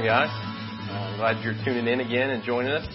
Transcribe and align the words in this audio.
morning, 0.00 0.16
guys. 0.16 0.90
Uh, 0.90 1.16
glad 1.18 1.44
you're 1.44 1.62
tuning 1.62 1.86
in 1.86 2.00
again 2.00 2.30
and 2.30 2.42
joining 2.42 2.72
us. 2.72 2.88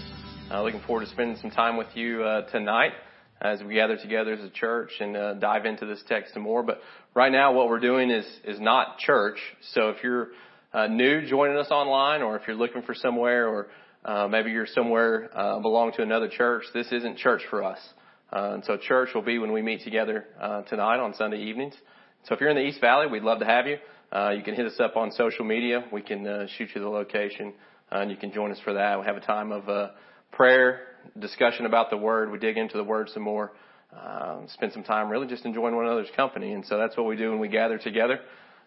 Uh, 0.49 0.63
looking 0.63 0.81
forward 0.87 1.05
to 1.05 1.11
spending 1.11 1.37
some 1.39 1.51
time 1.51 1.77
with 1.77 1.85
you 1.93 2.23
uh, 2.23 2.49
tonight 2.49 2.93
as 3.41 3.61
we 3.61 3.75
gather 3.75 3.95
together 3.95 4.33
as 4.33 4.39
a 4.39 4.49
church 4.49 4.89
and 4.99 5.15
uh, 5.15 5.35
dive 5.35 5.67
into 5.67 5.85
this 5.85 6.01
text 6.07 6.31
and 6.33 6.43
more. 6.43 6.63
But 6.63 6.79
right 7.13 7.31
now, 7.31 7.53
what 7.53 7.69
we're 7.69 7.79
doing 7.79 8.09
is 8.09 8.25
is 8.43 8.59
not 8.59 8.97
church. 8.97 9.37
So 9.73 9.89
if 9.89 9.97
you're 10.03 10.29
uh, 10.73 10.87
new 10.87 11.27
joining 11.27 11.57
us 11.57 11.67
online, 11.69 12.23
or 12.23 12.37
if 12.37 12.47
you're 12.47 12.55
looking 12.55 12.81
for 12.81 12.95
somewhere, 12.95 13.49
or 13.49 13.67
uh, 14.03 14.27
maybe 14.27 14.49
you're 14.49 14.65
somewhere 14.65 15.29
uh, 15.37 15.59
belong 15.59 15.91
to 15.97 16.01
another 16.01 16.27
church, 16.27 16.63
this 16.73 16.91
isn't 16.91 17.19
church 17.19 17.43
for 17.51 17.63
us. 17.63 17.77
Uh, 18.33 18.53
and 18.53 18.65
so 18.65 18.77
church 18.77 19.09
will 19.13 19.21
be 19.21 19.37
when 19.37 19.51
we 19.51 19.61
meet 19.61 19.83
together 19.83 20.25
uh, 20.41 20.63
tonight 20.63 20.97
on 20.97 21.13
Sunday 21.13 21.43
evenings. 21.43 21.75
So 22.23 22.33
if 22.33 22.41
you're 22.41 22.49
in 22.49 22.57
the 22.57 22.63
East 22.63 22.81
Valley, 22.81 23.05
we'd 23.05 23.21
love 23.21 23.41
to 23.41 23.45
have 23.45 23.67
you. 23.67 23.77
Uh, 24.15 24.29
you 24.29 24.43
can 24.43 24.55
hit 24.55 24.65
us 24.65 24.79
up 24.79 24.95
on 24.95 25.11
social 25.11 25.43
media. 25.43 25.83
We 25.91 26.01
can 26.01 26.25
uh, 26.25 26.47
shoot 26.57 26.69
you 26.73 26.79
the 26.79 26.87
location, 26.87 27.51
uh, 27.91 27.97
and 27.97 28.09
you 28.09 28.15
can 28.15 28.31
join 28.31 28.49
us 28.49 28.59
for 28.63 28.71
that. 28.71 28.97
We 28.97 29.05
have 29.05 29.17
a 29.17 29.19
time 29.19 29.51
of 29.51 29.67
uh, 29.67 29.89
prayer, 30.31 30.83
discussion 31.19 31.65
about 31.65 31.89
the 31.89 31.97
Word. 31.97 32.31
We 32.31 32.39
dig 32.39 32.55
into 32.57 32.77
the 32.77 32.83
Word 32.85 33.09
some 33.13 33.23
more, 33.23 33.51
um, 33.91 34.47
spend 34.53 34.71
some 34.71 34.83
time 34.83 35.09
really 35.09 35.27
just 35.27 35.43
enjoying 35.43 35.75
one 35.75 35.85
another's 35.85 36.07
company. 36.15 36.53
And 36.53 36.65
so 36.65 36.77
that's 36.77 36.95
what 36.95 37.07
we 37.07 37.17
do 37.17 37.31
when 37.31 37.41
we 37.41 37.49
gather 37.49 37.77
together. 37.77 38.21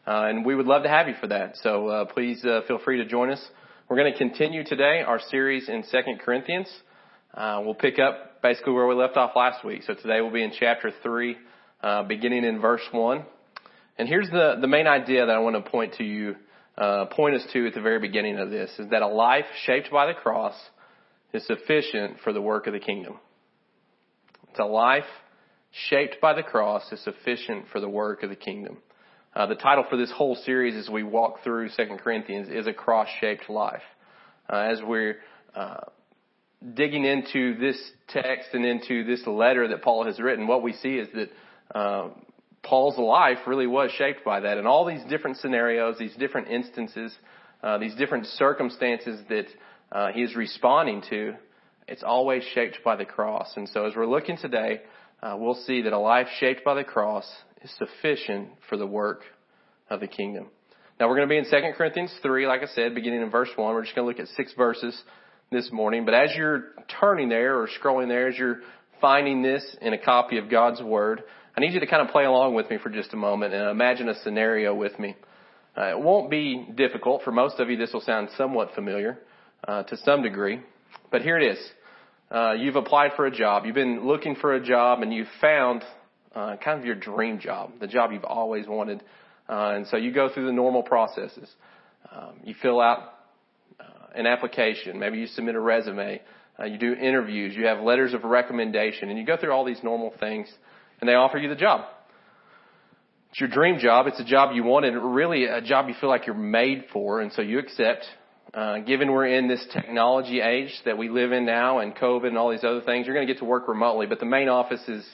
Uh, 0.07 0.27
and 0.29 0.45
we 0.45 0.55
would 0.55 0.67
love 0.67 0.83
to 0.83 0.91
have 0.91 1.09
you 1.09 1.15
for 1.19 1.29
that. 1.29 1.57
So 1.63 1.89
uh, 1.89 2.05
please 2.05 2.45
uh, 2.45 2.61
feel 2.69 2.79
free 2.85 2.99
to 2.99 3.07
join 3.07 3.31
us. 3.31 3.41
We're 3.89 3.97
going 3.97 4.13
to 4.13 4.19
continue 4.19 4.65
today 4.65 5.01
our 5.01 5.19
series 5.31 5.67
in 5.71 5.83
Second 5.85 6.21
Corinthians. 6.21 6.69
Uh, 7.33 7.63
we'll 7.65 7.75
pick 7.75 7.99
up 7.99 8.43
basically 8.43 8.75
where 8.75 8.87
we 8.87 8.95
left 8.95 9.17
off 9.17 9.31
last 9.35 9.65
week. 9.65 9.85
So 9.87 9.95
today 9.95 10.21
we'll 10.21 10.31
be 10.31 10.43
in 10.43 10.53
chapter 10.61 10.93
three, 11.03 11.39
uh, 11.83 12.03
beginning 12.03 12.45
in 12.45 12.61
verse 12.61 12.87
one. 12.93 13.25
And 13.99 14.09
here's 14.09 14.31
the, 14.31 14.57
the 14.61 14.69
main 14.69 14.87
idea 14.87 15.27
that 15.27 15.35
I 15.35 15.41
want 15.41 15.57
to 15.57 15.71
point 15.71 15.95
to 15.95 16.05
you, 16.05 16.37
uh, 16.77 17.07
point 17.07 17.35
us 17.35 17.45
to 17.53 17.67
at 17.67 17.75
the 17.75 17.81
very 17.81 17.99
beginning 17.99 18.39
of 18.39 18.51
this, 18.51 18.71
is 18.79 18.91
that 18.91 19.03
a 19.03 19.09
life 19.09 19.47
shaped 19.65 19.91
by 19.91 20.07
the 20.07 20.15
cross 20.15 20.55
is 21.33 21.45
sufficient 21.47 22.19
for 22.23 22.33
the 22.33 22.41
work 22.41 22.69
of 22.69 22.73
the 22.73 22.79
kingdom. 22.79 23.19
It's 24.51 24.61
a 24.61 24.65
life 24.65 25.05
shaped 25.91 26.21
by 26.21 26.35
the 26.35 26.43
cross 26.45 26.91
is 26.93 27.03
sufficient 27.03 27.67
for 27.73 27.81
the 27.81 27.89
work 27.89 28.23
of 28.23 28.31
the 28.31 28.37
kingdom. 28.37 28.79
Uh, 29.35 29.47
the 29.47 29.55
title 29.57 29.85
for 29.91 29.97
this 29.97 30.11
whole 30.11 30.37
series 30.37 30.75
as 30.75 30.89
we 30.89 31.03
walk 31.03 31.43
through 31.45 31.69
2 31.77 31.97
Corinthians 32.03 32.49
is 32.49 32.67
a 32.67 32.73
cross-shaped 32.73 33.51
life. 33.51 33.83
Uh, 34.51 34.69
as 34.73 34.81
we're 34.83 35.17
uh, 35.55 35.81
digging 36.75 37.05
into 37.05 37.59
this 37.59 37.79
text 38.09 38.49
and 38.53 38.65
into 38.65 39.05
this 39.05 39.27
letter 39.27 39.69
that 39.69 39.83
Paul 39.83 40.07
has 40.07 40.19
written, 40.19 40.47
what 40.47 40.63
we 40.63 40.73
see 40.73 40.95
is 40.95 41.09
that 41.15 41.79
uh, 41.79 42.09
Paul's 42.63 42.99
life 42.99 43.39
really 43.47 43.67
was 43.67 43.91
shaped 43.93 44.25
by 44.25 44.41
that. 44.41 44.59
And 44.59 44.67
all 44.67 44.85
these 44.85 45.03
different 45.09 45.39
scenarios, 45.39 45.97
these 45.99 46.15
different 46.17 46.49
instances, 46.49 47.15
uh, 47.63 47.79
these 47.79 47.95
different 47.95 48.27
circumstances 48.27 49.21
that 49.29 49.47
uh, 49.91 50.09
he 50.13 50.23
is 50.23 50.35
responding 50.37 51.03
to, 51.11 51.35
it's 51.87 52.03
always 52.03 52.43
shaped 52.55 52.79
by 52.85 52.97
the 52.97 53.05
cross. 53.05 53.53
And 53.57 53.69
so 53.69 53.87
as 53.87 53.95
we're 53.97 54.07
looking 54.07 54.37
today, 54.37 54.83
uh, 55.23 55.37
we'll 55.39 55.63
see 55.67 55.83
that 55.83 55.93
a 55.93 55.99
life 55.99 56.27
shaped 56.39 56.65
by 56.65 56.75
the 56.75 56.85
cross 56.85 57.29
is 57.63 57.73
sufficient 57.79 58.51
for 58.69 58.77
the 58.77 58.87
work 58.87 59.23
of 59.91 60.01
the 60.01 60.07
kingdom. 60.07 60.47
Now 61.01 61.09
we're 61.09 61.17
going 61.17 61.29
to 61.29 61.33
be 61.33 61.39
in 61.39 61.45
2 61.45 61.73
Corinthians 61.77 62.13
3, 62.23 62.47
like 62.47 62.63
I 62.63 62.67
said, 62.67 62.95
beginning 62.95 63.23
in 63.23 63.31
verse 63.31 63.49
1. 63.55 63.75
We're 63.75 63.85
just 63.85 63.95
going 63.95 64.05
to 64.05 64.09
look 64.09 64.21
at 64.21 64.35
six 64.37 64.53
verses 64.55 65.01
this 65.51 65.71
morning. 65.73 66.05
But 66.05 66.15
as 66.15 66.31
you're 66.37 66.65
turning 67.01 67.29
there 67.29 67.61
or 67.61 67.69
scrolling 67.69 68.09
there, 68.09 68.29
as 68.29 68.37
you're 68.37 68.61
finding 69.01 69.43
this 69.43 69.65
in 69.81 69.93
a 69.93 69.99
copy 69.99 70.39
of 70.39 70.51
God's 70.51 70.83
Word, 70.83 71.23
I 71.59 71.61
need 71.61 71.75
you 71.75 71.81
to 71.81 71.89
kind 71.89 72.07
of 72.07 72.13
play 72.13 72.25
along 72.25 72.55
with 72.55 72.71
me 72.71 72.79
for 72.81 72.89
just 72.89 73.13
a 73.15 73.17
moment 73.17 73.53
and 73.53 73.69
imagine 73.69 74.09
a 74.09 74.15
scenario 74.23 74.73
with 74.73 74.97
me. 74.97 75.17
Uh, 75.77 75.87
it 75.87 75.99
won't 75.99 76.31
be 76.31 76.65
difficult. 76.77 77.23
For 77.25 77.33
most 77.33 77.59
of 77.59 77.69
you, 77.69 77.77
this 77.77 77.93
will 77.93 78.01
sound 78.01 78.29
somewhat 78.37 78.75
familiar 78.77 79.19
uh, 79.67 79.83
to 79.83 79.97
some 79.97 80.23
degree. 80.23 80.61
But 81.11 81.23
here 81.23 81.37
it 81.37 81.51
is. 81.51 81.59
Uh, 82.31 82.53
you've 82.53 82.77
applied 82.77 83.11
for 83.17 83.27
a 83.27 83.31
job. 83.33 83.67
You've 83.67 83.75
been 83.75 84.07
looking 84.07 84.37
for 84.37 84.55
a 84.55 84.65
job 84.65 85.03
and 85.03 85.13
you've 85.13 85.27
found 85.41 85.83
uh, 86.33 86.59
kind 86.63 86.79
of 86.79 86.87
your 86.87 86.95
dream 86.95 87.41
job, 87.41 87.73
the 87.81 87.89
job 87.89 88.13
you've 88.13 88.23
always 88.23 88.69
wanted. 88.69 89.03
Uh, 89.49 89.73
and 89.75 89.87
so 89.89 89.97
you 89.97 90.13
go 90.13 90.33
through 90.33 90.47
the 90.47 90.53
normal 90.53 90.85
processes. 90.85 91.51
Um, 92.15 92.35
you 92.45 92.55
fill 92.63 92.81
out 92.81 93.15
uh, 93.81 93.85
an 94.15 94.29
application. 94.29 94.97
Maybe 95.01 95.19
you 95.19 95.27
submit 95.27 95.57
a 95.57 95.61
resume. 95.61 96.23
Uh, 96.57 96.67
you 96.67 96.79
do 96.79 96.95
interviews. 96.95 97.57
You 97.57 97.67
have 97.67 97.81
letters 97.81 98.15
of 98.15 98.23
recommendation, 98.23 99.09
and 99.11 99.19
you 99.19 99.27
go 99.27 99.37
through 99.37 99.51
all 99.51 99.65
these 99.65 99.83
normal 99.83 100.13
things 100.21 100.47
and 101.01 101.09
they 101.09 101.15
offer 101.15 101.39
you 101.39 101.49
the 101.49 101.55
job. 101.55 101.87
It's 103.31 103.41
your 103.41 103.49
dream 103.51 103.79
job. 103.79 104.07
It's 104.07 104.21
a 104.21 104.25
job 104.25 104.55
you 104.55 104.65
wanted, 104.65 104.95
really 104.95 105.45
a 105.45 105.61
job 105.61 105.89
you 105.89 105.95
feel 106.01 106.09
like 106.09 106.27
you're 106.27 106.35
made 106.35 106.87
for, 106.93 107.21
and 107.21 107.33
so 107.33 107.43
you 107.43 107.59
accept. 107.59 108.05
Uh, 108.55 108.79
given 108.79 109.13
we're 109.13 109.27
in 109.27 109.47
this 109.47 109.65
technology 109.73 110.41
age 110.41 110.73
that 110.87 110.97
we 110.97 111.11
live 111.11 111.33
in 111.33 111.45
now 111.45 111.81
and 111.81 111.95
COVID 111.95 112.29
and 112.29 112.39
all 112.39 112.51
these 112.51 112.65
other 112.65 112.81
things, 112.81 113.07
you're 113.07 113.15
going 113.15 113.27
to 113.27 113.33
get 113.33 113.41
to 113.41 113.45
work 113.45 113.69
remotely, 113.69 114.07
but 114.07 114.19
the 114.21 114.27
main 114.27 114.49
office 114.49 114.81
is, 114.89 115.07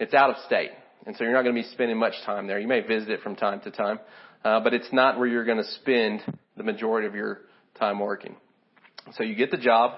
it's 0.00 0.12
out 0.12 0.30
of 0.30 0.36
state. 0.46 0.70
And 1.06 1.16
so 1.16 1.22
you're 1.22 1.32
not 1.32 1.42
going 1.42 1.54
to 1.54 1.62
be 1.62 1.68
spending 1.68 1.96
much 1.96 2.14
time 2.26 2.48
there. 2.48 2.58
You 2.58 2.66
may 2.66 2.80
visit 2.80 3.08
it 3.10 3.20
from 3.20 3.36
time 3.36 3.60
to 3.60 3.70
time, 3.70 4.00
uh, 4.44 4.58
but 4.60 4.74
it's 4.74 4.92
not 4.92 5.18
where 5.18 5.28
you're 5.28 5.44
going 5.44 5.58
to 5.58 5.70
spend 5.70 6.20
the 6.56 6.64
majority 6.64 7.06
of 7.06 7.14
your 7.14 7.42
time 7.78 8.00
working. 8.00 8.34
So 9.12 9.22
you 9.22 9.36
get 9.36 9.52
the 9.52 9.56
job, 9.56 9.92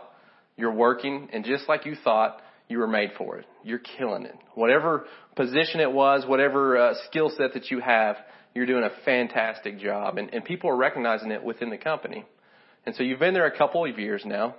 you're 0.58 0.74
working, 0.74 1.30
and 1.32 1.46
just 1.46 1.70
like 1.70 1.86
you 1.86 1.96
thought, 2.04 2.41
you 2.72 2.78
were 2.78 2.88
made 2.88 3.10
for 3.16 3.36
it. 3.36 3.46
You're 3.62 3.78
killing 3.78 4.24
it. 4.24 4.34
Whatever 4.54 5.04
position 5.36 5.80
it 5.80 5.92
was, 5.92 6.24
whatever 6.26 6.76
uh, 6.76 6.94
skill 7.08 7.30
set 7.36 7.54
that 7.54 7.70
you 7.70 7.80
have, 7.80 8.16
you're 8.54 8.66
doing 8.66 8.82
a 8.82 8.90
fantastic 9.04 9.78
job. 9.78 10.18
And, 10.18 10.32
and 10.34 10.44
people 10.44 10.70
are 10.70 10.76
recognizing 10.76 11.30
it 11.30 11.44
within 11.44 11.70
the 11.70 11.78
company. 11.78 12.24
And 12.84 12.94
so 12.96 13.02
you've 13.02 13.20
been 13.20 13.34
there 13.34 13.46
a 13.46 13.56
couple 13.56 13.84
of 13.84 13.98
years 13.98 14.22
now, 14.24 14.56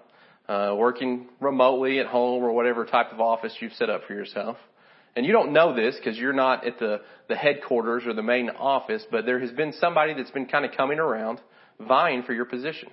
uh, 0.48 0.74
working 0.78 1.28
remotely 1.42 2.00
at 2.00 2.06
home 2.06 2.44
or 2.44 2.54
whatever 2.54 2.86
type 2.86 3.12
of 3.12 3.20
office 3.20 3.54
you've 3.60 3.74
set 3.74 3.90
up 3.90 4.04
for 4.08 4.14
yourself. 4.14 4.58
And 5.16 5.26
you 5.26 5.32
don't 5.32 5.54
know 5.54 5.76
this 5.76 5.96
because 5.96 6.18
you're 6.18 6.34
not 6.34 6.66
at 6.66 6.80
the, 6.80 7.02
the 7.30 7.36
headquarters 7.36 8.04
or 8.06 8.14
the 8.14 8.24
main 8.24 8.50
office, 8.50 9.04
but 9.12 9.26
there 9.26 9.40
has 9.40 9.52
been 9.52 9.74
somebody 9.80 10.14
that's 10.14 10.32
been 10.32 10.48
kind 10.48 10.66
of 10.66 10.72
coming 10.72 11.00
around 11.00 11.42
vying 11.80 12.24
for 12.24 12.34
your 12.34 12.46
position. 12.46 12.90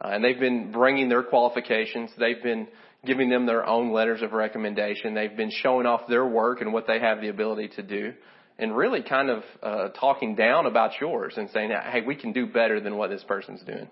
Uh, 0.00 0.08
and 0.08 0.24
they've 0.24 0.38
been 0.38 0.70
bringing 0.70 1.08
their 1.08 1.22
qualifications. 1.22 2.10
They've 2.18 2.42
been 2.42 2.68
giving 3.06 3.28
them 3.30 3.46
their 3.46 3.66
own 3.66 3.92
letters 3.92 4.22
of 4.22 4.32
recommendation. 4.32 5.14
They've 5.14 5.36
been 5.36 5.50
showing 5.50 5.86
off 5.86 6.02
their 6.08 6.26
work 6.26 6.60
and 6.60 6.72
what 6.72 6.86
they 6.86 7.00
have 7.00 7.20
the 7.20 7.28
ability 7.28 7.68
to 7.76 7.82
do 7.82 8.14
and 8.58 8.76
really 8.76 9.02
kind 9.02 9.30
of 9.30 9.42
uh, 9.62 9.88
talking 9.90 10.36
down 10.36 10.66
about 10.66 10.92
yours 11.00 11.34
and 11.36 11.50
saying, 11.50 11.70
hey, 11.70 12.02
we 12.06 12.14
can 12.14 12.32
do 12.32 12.46
better 12.46 12.80
than 12.80 12.96
what 12.96 13.10
this 13.10 13.24
person's 13.24 13.62
doing. 13.64 13.88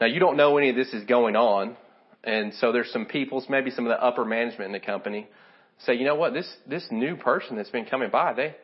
Now, 0.00 0.06
you 0.06 0.20
don't 0.20 0.36
know 0.36 0.58
any 0.58 0.70
of 0.70 0.76
this 0.76 0.92
is 0.92 1.04
going 1.04 1.36
on. 1.36 1.76
And 2.24 2.52
so 2.54 2.70
there's 2.70 2.90
some 2.92 3.06
people, 3.06 3.44
maybe 3.48 3.70
some 3.70 3.86
of 3.86 3.90
the 3.90 4.02
upper 4.02 4.24
management 4.24 4.66
in 4.66 4.72
the 4.72 4.80
company 4.80 5.28
say, 5.86 5.94
you 5.94 6.04
know 6.04 6.14
what, 6.14 6.34
this, 6.34 6.48
this 6.66 6.86
new 6.90 7.16
person 7.16 7.56
that's 7.56 7.70
been 7.70 7.86
coming 7.86 8.10
by, 8.10 8.32
they, 8.34 8.54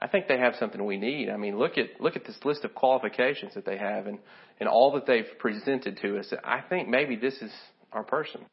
I 0.00 0.08
think 0.08 0.26
they 0.26 0.38
have 0.38 0.54
something 0.58 0.84
we 0.84 0.96
need. 0.96 1.30
I 1.30 1.36
mean, 1.36 1.58
look 1.58 1.78
at, 1.78 2.00
look 2.00 2.16
at 2.16 2.24
this 2.24 2.36
list 2.44 2.64
of 2.64 2.74
qualifications 2.74 3.54
that 3.54 3.64
they 3.64 3.76
have 3.76 4.06
and, 4.06 4.18
and 4.58 4.68
all 4.68 4.92
that 4.92 5.06
they've 5.06 5.26
presented 5.38 5.98
to 6.02 6.18
us. 6.18 6.32
I 6.42 6.62
think 6.68 6.88
maybe 6.88 7.14
this 7.16 7.34
is 7.34 7.52
our 7.92 8.02
person. 8.02 8.44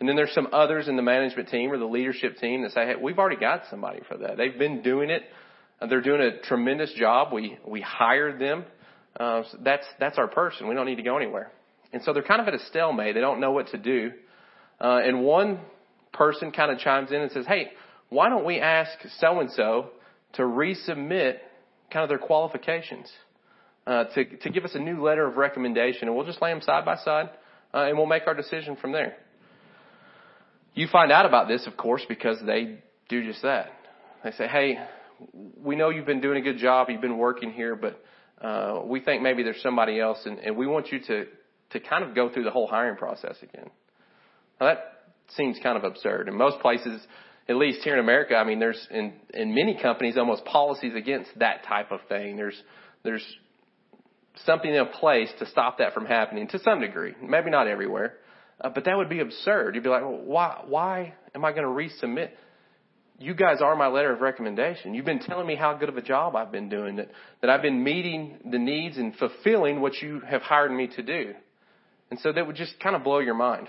And 0.00 0.08
then 0.08 0.16
there's 0.16 0.34
some 0.34 0.48
others 0.52 0.88
in 0.88 0.96
the 0.96 1.02
management 1.02 1.48
team 1.48 1.70
or 1.70 1.78
the 1.78 1.84
leadership 1.84 2.36
team 2.38 2.62
that 2.62 2.72
say, 2.72 2.86
hey, 2.86 2.94
we've 3.00 3.18
already 3.18 3.36
got 3.36 3.62
somebody 3.70 4.00
for 4.08 4.16
that. 4.18 4.36
They've 4.36 4.58
been 4.58 4.82
doing 4.82 5.10
it. 5.10 5.22
They're 5.88 6.00
doing 6.00 6.20
a 6.20 6.40
tremendous 6.42 6.92
job. 6.94 7.32
We, 7.32 7.58
we 7.66 7.80
hired 7.80 8.40
them. 8.40 8.64
Uh, 9.18 9.42
so 9.50 9.58
that's, 9.62 9.86
that's 10.00 10.18
our 10.18 10.26
person. 10.26 10.68
We 10.68 10.74
don't 10.74 10.86
need 10.86 10.96
to 10.96 11.02
go 11.02 11.16
anywhere. 11.16 11.52
And 11.92 12.02
so 12.02 12.12
they're 12.12 12.24
kind 12.24 12.40
of 12.40 12.48
at 12.48 12.54
a 12.54 12.64
stalemate. 12.66 13.14
They 13.14 13.20
don't 13.20 13.40
know 13.40 13.52
what 13.52 13.68
to 13.68 13.78
do. 13.78 14.10
Uh, 14.80 15.00
and 15.04 15.22
one 15.22 15.60
person 16.12 16.50
kind 16.50 16.72
of 16.72 16.78
chimes 16.78 17.12
in 17.12 17.20
and 17.20 17.30
says, 17.30 17.46
hey, 17.46 17.70
why 18.08 18.28
don't 18.28 18.44
we 18.44 18.58
ask 18.60 18.90
so 19.18 19.40
and 19.40 19.50
so 19.52 19.90
to 20.34 20.42
resubmit 20.42 21.36
kind 21.92 22.02
of 22.02 22.08
their 22.08 22.18
qualifications, 22.18 23.10
uh, 23.86 24.04
to, 24.04 24.24
to 24.38 24.50
give 24.50 24.64
us 24.64 24.72
a 24.74 24.78
new 24.80 25.04
letter 25.04 25.26
of 25.26 25.36
recommendation 25.36 26.08
and 26.08 26.16
we'll 26.16 26.26
just 26.26 26.42
lay 26.42 26.50
them 26.50 26.60
side 26.60 26.84
by 26.84 26.96
side, 26.96 27.30
uh, 27.72 27.84
and 27.86 27.96
we'll 27.96 28.06
make 28.06 28.26
our 28.26 28.34
decision 28.34 28.76
from 28.76 28.92
there. 28.92 29.16
You 30.74 30.88
find 30.90 31.12
out 31.12 31.24
about 31.24 31.46
this, 31.46 31.66
of 31.66 31.76
course, 31.76 32.02
because 32.08 32.38
they 32.44 32.78
do 33.08 33.24
just 33.24 33.42
that. 33.42 33.70
They 34.24 34.32
say, 34.32 34.48
hey, 34.48 34.78
we 35.56 35.76
know 35.76 35.90
you've 35.90 36.06
been 36.06 36.20
doing 36.20 36.38
a 36.38 36.40
good 36.40 36.58
job, 36.58 36.88
you've 36.90 37.00
been 37.00 37.18
working 37.18 37.52
here, 37.52 37.76
but 37.76 38.02
uh, 38.44 38.80
we 38.84 39.00
think 39.00 39.22
maybe 39.22 39.44
there's 39.44 39.62
somebody 39.62 40.00
else, 40.00 40.18
and, 40.24 40.38
and 40.38 40.56
we 40.56 40.66
want 40.66 40.90
you 40.90 40.98
to, 40.98 41.26
to 41.70 41.80
kind 41.80 42.02
of 42.02 42.14
go 42.14 42.28
through 42.28 42.44
the 42.44 42.50
whole 42.50 42.66
hiring 42.66 42.96
process 42.96 43.36
again. 43.42 43.70
Now 44.60 44.66
that 44.66 44.78
seems 45.36 45.58
kind 45.62 45.78
of 45.78 45.84
absurd. 45.84 46.28
In 46.28 46.36
most 46.36 46.58
places, 46.60 47.00
at 47.48 47.56
least 47.56 47.82
here 47.82 47.94
in 47.94 48.00
America, 48.00 48.34
I 48.34 48.44
mean, 48.44 48.58
there's 48.58 48.88
in, 48.90 49.12
in 49.32 49.54
many 49.54 49.78
companies 49.80 50.16
almost 50.16 50.44
policies 50.44 50.94
against 50.96 51.30
that 51.38 51.64
type 51.64 51.92
of 51.92 52.00
thing. 52.08 52.36
There's, 52.36 52.60
there's 53.04 53.24
something 54.44 54.74
in 54.74 54.86
place 54.88 55.30
to 55.38 55.46
stop 55.46 55.78
that 55.78 55.94
from 55.94 56.06
happening 56.06 56.48
to 56.48 56.58
some 56.58 56.80
degree. 56.80 57.14
Maybe 57.22 57.50
not 57.50 57.68
everywhere. 57.68 58.14
Uh, 58.60 58.70
but 58.70 58.84
that 58.84 58.96
would 58.96 59.08
be 59.08 59.20
absurd. 59.20 59.74
You'd 59.74 59.84
be 59.84 59.90
like, 59.90 60.02
well, 60.02 60.20
why, 60.24 60.62
why 60.66 61.14
am 61.34 61.44
I 61.44 61.52
going 61.52 61.62
to 61.62 61.68
resubmit? 61.68 62.30
you 63.18 63.34
guys 63.34 63.60
are 63.60 63.76
my 63.76 63.86
letter 63.86 64.12
of 64.12 64.20
recommendation. 64.20 64.94
You've 64.94 65.04
been 65.04 65.20
telling 65.20 65.46
me 65.46 65.54
how 65.54 65.74
good 65.74 65.88
of 65.88 65.96
a 65.96 66.02
job 66.02 66.34
I've 66.34 66.50
been 66.50 66.68
doing, 66.68 66.96
that, 66.96 67.10
that 67.40 67.50
I've 67.50 67.62
been 67.62 67.82
meeting 67.84 68.38
the 68.50 68.58
needs 68.58 68.96
and 68.96 69.14
fulfilling 69.16 69.80
what 69.80 69.94
you 70.02 70.20
have 70.28 70.42
hired 70.42 70.72
me 70.72 70.88
to 70.96 71.02
do. 71.02 71.34
And 72.10 72.18
so 72.20 72.32
that 72.32 72.46
would 72.46 72.56
just 72.56 72.78
kind 72.80 72.96
of 72.96 73.04
blow 73.04 73.20
your 73.20 73.34
mind. 73.34 73.68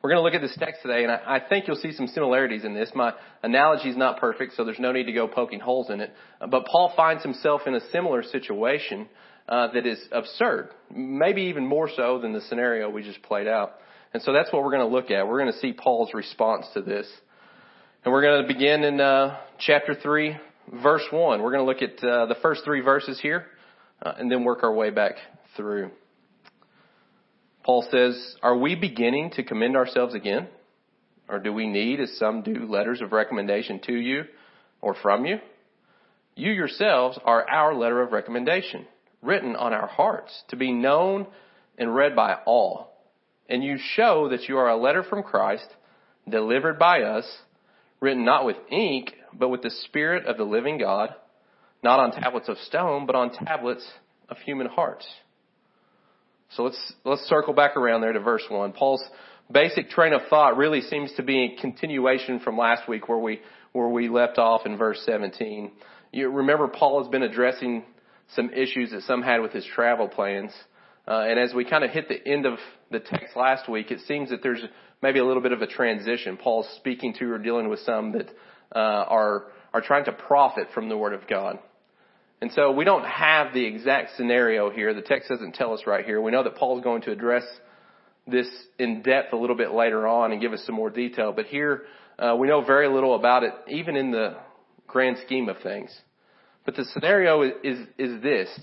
We're 0.00 0.10
going 0.10 0.20
to 0.20 0.22
look 0.22 0.34
at 0.34 0.40
this 0.40 0.56
text 0.58 0.80
today, 0.82 1.02
and 1.02 1.12
I, 1.12 1.36
I 1.36 1.40
think 1.48 1.66
you'll 1.66 1.76
see 1.76 1.92
some 1.92 2.06
similarities 2.06 2.64
in 2.64 2.72
this. 2.72 2.90
My 2.94 3.12
analogy 3.42 3.90
is 3.90 3.96
not 3.96 4.20
perfect, 4.20 4.54
so 4.54 4.64
there's 4.64 4.78
no 4.78 4.92
need 4.92 5.04
to 5.04 5.12
go 5.12 5.26
poking 5.26 5.60
holes 5.60 5.90
in 5.90 6.00
it. 6.00 6.12
But 6.40 6.66
Paul 6.66 6.92
finds 6.96 7.24
himself 7.24 7.62
in 7.66 7.74
a 7.74 7.80
similar 7.90 8.22
situation 8.22 9.08
uh, 9.48 9.68
that 9.72 9.86
is 9.86 9.98
absurd, 10.12 10.70
maybe 10.94 11.42
even 11.42 11.66
more 11.66 11.88
so 11.94 12.18
than 12.18 12.32
the 12.32 12.40
scenario 12.42 12.90
we 12.90 13.02
just 13.02 13.22
played 13.22 13.46
out. 13.46 13.72
And 14.12 14.22
so 14.22 14.32
that's 14.32 14.52
what 14.52 14.62
we're 14.62 14.70
going 14.70 14.88
to 14.88 14.94
look 14.94 15.10
at. 15.10 15.26
We're 15.26 15.40
going 15.40 15.52
to 15.52 15.58
see 15.58 15.72
Paul's 15.72 16.12
response 16.14 16.66
to 16.74 16.82
this. 16.82 17.06
And 18.04 18.12
we're 18.12 18.22
going 18.22 18.42
to 18.42 18.48
begin 18.48 18.84
in 18.84 19.00
uh, 19.00 19.38
chapter 19.58 19.94
3, 19.94 20.36
verse 20.82 21.04
1. 21.10 21.42
We're 21.42 21.52
going 21.52 21.66
to 21.66 21.70
look 21.70 21.82
at 21.82 22.04
uh, 22.04 22.26
the 22.26 22.36
first 22.40 22.62
three 22.64 22.80
verses 22.80 23.20
here 23.20 23.46
uh, 24.02 24.12
and 24.18 24.30
then 24.30 24.44
work 24.44 24.62
our 24.62 24.72
way 24.72 24.90
back 24.90 25.14
through. 25.56 25.90
Paul 27.64 27.86
says, 27.90 28.36
Are 28.42 28.56
we 28.56 28.74
beginning 28.74 29.32
to 29.32 29.42
commend 29.42 29.76
ourselves 29.76 30.14
again? 30.14 30.48
Or 31.28 31.38
do 31.38 31.52
we 31.52 31.66
need, 31.66 32.00
as 32.00 32.16
some 32.18 32.42
do, 32.42 32.66
letters 32.66 33.02
of 33.02 33.12
recommendation 33.12 33.80
to 33.86 33.92
you 33.92 34.24
or 34.80 34.94
from 34.94 35.26
you? 35.26 35.38
You 36.34 36.52
yourselves 36.52 37.18
are 37.24 37.48
our 37.48 37.74
letter 37.74 38.00
of 38.00 38.12
recommendation, 38.12 38.86
written 39.22 39.56
on 39.56 39.72
our 39.72 39.86
hearts, 39.86 40.42
to 40.48 40.56
be 40.56 40.72
known 40.72 41.26
and 41.76 41.94
read 41.94 42.14
by 42.14 42.34
all. 42.46 42.92
And 43.48 43.64
you 43.64 43.78
show 43.94 44.28
that 44.30 44.48
you 44.48 44.58
are 44.58 44.68
a 44.68 44.76
letter 44.76 45.02
from 45.02 45.22
Christ, 45.22 45.66
delivered 46.28 46.78
by 46.78 47.02
us, 47.02 47.24
written 48.00 48.24
not 48.24 48.44
with 48.44 48.56
ink, 48.70 49.14
but 49.32 49.48
with 49.48 49.62
the 49.62 49.70
Spirit 49.70 50.26
of 50.26 50.36
the 50.36 50.44
living 50.44 50.78
God, 50.78 51.14
not 51.82 52.00
on 52.00 52.12
tablets 52.12 52.48
of 52.48 52.58
stone, 52.58 53.06
but 53.06 53.16
on 53.16 53.30
tablets 53.32 53.88
of 54.28 54.36
human 54.38 54.66
hearts. 54.66 55.06
So 56.50 56.64
let's, 56.64 56.92
let's 57.04 57.22
circle 57.22 57.54
back 57.54 57.76
around 57.76 58.00
there 58.00 58.12
to 58.12 58.20
verse 58.20 58.44
1. 58.48 58.72
Paul's 58.72 59.04
basic 59.50 59.90
train 59.90 60.12
of 60.12 60.22
thought 60.28 60.56
really 60.56 60.80
seems 60.80 61.12
to 61.16 61.22
be 61.22 61.44
a 61.44 61.60
continuation 61.60 62.40
from 62.40 62.56
last 62.56 62.88
week 62.88 63.08
where 63.08 63.18
we, 63.18 63.40
where 63.72 63.88
we 63.88 64.08
left 64.08 64.38
off 64.38 64.62
in 64.64 64.76
verse 64.76 65.00
17. 65.04 65.72
You 66.12 66.30
remember 66.30 66.68
Paul 66.68 67.02
has 67.02 67.10
been 67.10 67.22
addressing 67.22 67.84
some 68.34 68.50
issues 68.50 68.90
that 68.90 69.02
some 69.02 69.22
had 69.22 69.40
with 69.40 69.52
his 69.52 69.64
travel 69.64 70.08
plans. 70.08 70.52
Uh, 71.06 71.24
and 71.28 71.38
as 71.38 71.54
we 71.54 71.64
kind 71.64 71.84
of 71.84 71.90
hit 71.90 72.08
the 72.08 72.26
end 72.26 72.44
of 72.44 72.58
the 72.90 73.00
text 73.00 73.36
last 73.36 73.68
week, 73.68 73.90
it 73.90 74.00
seems 74.06 74.30
that 74.30 74.42
there's 74.42 74.62
maybe 75.02 75.18
a 75.18 75.24
little 75.24 75.42
bit 75.42 75.52
of 75.52 75.62
a 75.62 75.66
transition. 75.66 76.36
Paul's 76.36 76.68
speaking 76.76 77.14
to 77.14 77.30
or 77.30 77.38
dealing 77.38 77.68
with 77.68 77.80
some 77.80 78.12
that 78.12 78.28
uh, 78.74 78.78
are 78.78 79.44
are 79.72 79.80
trying 79.80 80.04
to 80.04 80.12
profit 80.12 80.68
from 80.74 80.88
the 80.88 80.96
Word 80.96 81.12
of 81.12 81.26
God. 81.28 81.58
And 82.40 82.52
so 82.52 82.70
we 82.70 82.84
don't 82.84 83.04
have 83.04 83.52
the 83.52 83.64
exact 83.64 84.16
scenario 84.16 84.70
here. 84.70 84.94
The 84.94 85.02
text 85.02 85.28
doesn't 85.28 85.54
tell 85.54 85.74
us 85.74 85.82
right 85.86 86.04
here. 86.04 86.20
We 86.20 86.30
know 86.30 86.44
that 86.44 86.54
Paul's 86.56 86.82
going 86.84 87.02
to 87.02 87.10
address 87.12 87.44
this 88.26 88.48
in 88.78 89.02
depth 89.02 89.32
a 89.32 89.36
little 89.36 89.56
bit 89.56 89.72
later 89.72 90.06
on 90.06 90.32
and 90.32 90.40
give 90.40 90.52
us 90.52 90.62
some 90.64 90.74
more 90.74 90.90
detail. 90.90 91.32
But 91.32 91.46
here, 91.46 91.82
uh, 92.18 92.36
we 92.38 92.46
know 92.46 92.64
very 92.64 92.88
little 92.88 93.14
about 93.14 93.42
it, 93.42 93.52
even 93.68 93.96
in 93.96 94.12
the 94.12 94.36
grand 94.86 95.18
scheme 95.24 95.48
of 95.48 95.58
things. 95.62 95.90
But 96.68 96.76
the 96.76 96.84
scenario 96.92 97.40
is, 97.40 97.52
is, 97.64 97.78
is 97.96 98.22
this. 98.22 98.60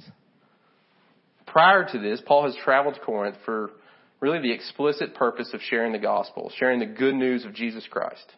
Prior 1.48 1.88
to 1.92 1.98
this, 1.98 2.22
Paul 2.24 2.44
has 2.44 2.56
traveled 2.64 2.94
to 2.94 3.00
Corinth 3.00 3.36
for 3.46 3.72
really 4.20 4.38
the 4.38 4.52
explicit 4.52 5.16
purpose 5.16 5.50
of 5.56 5.62
sharing 5.62 5.92
the 5.92 5.98
gospel, 5.98 6.52
sharing 6.56 6.80
the 6.80 6.86
good 6.86 7.16
news 7.16 7.46
of 7.46 7.56
Jesus 7.56 7.84
Christ. 7.90 8.32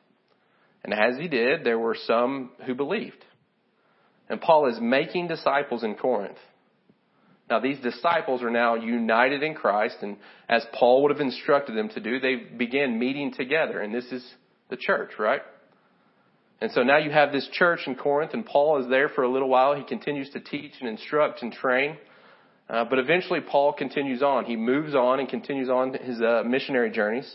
And 0.86 0.94
as 0.94 1.20
he 1.20 1.28
did, 1.28 1.66
there 1.66 1.78
were 1.78 1.98
some 2.06 2.52
who 2.66 2.76
believed. 2.76 3.26
And 4.30 4.40
Paul 4.40 4.70
is 4.70 4.80
making 4.80 5.28
disciples 5.28 5.84
in 5.84 5.96
Corinth. 5.96 6.38
Now 7.50 7.60
these 7.60 7.80
disciples 7.80 8.44
are 8.44 8.50
now 8.50 8.76
united 8.76 9.44
in 9.44 9.54
Christ 9.54 9.98
and 10.02 10.16
as 10.48 10.66
Paul 10.80 11.02
would 11.02 11.12
have 11.12 11.20
instructed 11.20 11.76
them 11.76 11.90
to 11.90 12.00
do, 12.00 12.22
they 12.22 12.36
began 12.36 12.98
meeting 12.98 13.34
together 13.34 13.82
and 13.82 13.94
this 13.94 14.06
is 14.14 14.26
the 14.70 14.78
church, 14.78 15.12
right? 15.20 15.42
And 16.60 16.72
so 16.72 16.82
now 16.82 16.98
you 16.98 17.12
have 17.12 17.32
this 17.32 17.48
church 17.54 17.82
in 17.86 17.96
Corinth 17.96 18.34
and 18.34 18.46
Paul 18.46 18.82
is 18.82 18.90
there 18.90 19.10
for 19.10 19.24
a 19.24 19.32
little 19.32 19.50
while. 19.50 19.76
He 19.76 19.84
continues 19.84 20.30
to 20.32 20.40
teach 20.40 20.74
and 20.80 20.90
instruct 20.90 21.44
and 21.44 21.54
train. 21.54 21.98
Uh, 22.70 22.84
but 22.90 23.00
eventually 23.00 23.40
Paul 23.40 23.74
continues 23.74 24.22
on. 24.22 24.46
He 24.46 24.56
moves 24.56 24.94
on 24.94 25.20
and 25.20 25.30
continues 25.30 25.70
on 25.70 25.94
his 25.94 26.22
uh, 26.22 26.44
missionary 26.46 26.92
journeys. 26.92 27.32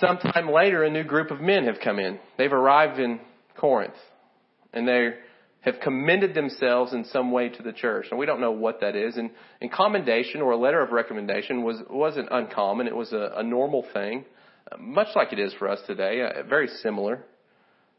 Sometime 0.00 0.50
later, 0.50 0.82
a 0.82 0.90
new 0.90 1.04
group 1.04 1.30
of 1.30 1.40
men 1.40 1.64
have 1.64 1.76
come 1.84 1.98
in. 1.98 2.18
They've 2.38 2.52
arrived 2.52 2.98
in 2.98 3.20
Corinth 3.56 3.94
and 4.72 4.88
they 4.88 5.10
have 5.60 5.80
commended 5.82 6.34
themselves 6.34 6.92
in 6.92 7.04
some 7.06 7.30
way 7.30 7.48
to 7.48 7.62
the 7.62 7.72
church. 7.72 8.06
And 8.10 8.18
we 8.18 8.26
don't 8.26 8.40
know 8.40 8.52
what 8.52 8.80
that 8.80 8.96
is. 8.96 9.16
And, 9.16 9.30
and 9.60 9.70
commendation 9.70 10.40
or 10.40 10.52
a 10.52 10.56
letter 10.56 10.82
of 10.82 10.92
recommendation 10.92 11.62
was, 11.62 11.78
wasn't 11.88 12.28
uncommon. 12.30 12.86
It 12.86 12.96
was 12.96 13.12
a, 13.12 13.32
a 13.36 13.42
normal 13.42 13.86
thing, 13.94 14.24
uh, 14.70 14.76
much 14.78 15.08
like 15.14 15.32
it 15.32 15.38
is 15.38 15.54
for 15.54 15.68
us 15.68 15.80
today, 15.86 16.22
uh, 16.22 16.42
very 16.42 16.68
similar. 16.82 17.24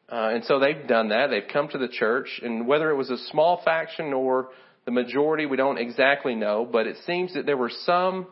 Uh, 0.08 0.30
and 0.34 0.44
so 0.46 0.60
they've 0.60 0.88
done 0.88 1.10
that. 1.10 1.28
They've 1.30 1.52
come 1.52 1.68
to 1.70 1.78
the 1.78 1.88
church, 1.88 2.40
and 2.44 2.68
whether 2.68 2.90
it 2.92 2.96
was 2.96 3.10
a 3.10 3.18
small 3.32 3.62
faction 3.66 4.14
or 4.14 4.50
the 4.86 4.92
majority, 4.92 5.46
we 5.48 5.58
don't 5.58 5.80
exactly 5.80 6.36
know, 6.36 6.68
but 6.72 6.86
it 6.86 6.98
seems 7.06 7.34
that 7.34 7.46
there 7.46 7.58
were 7.58 7.72
some 7.86 8.28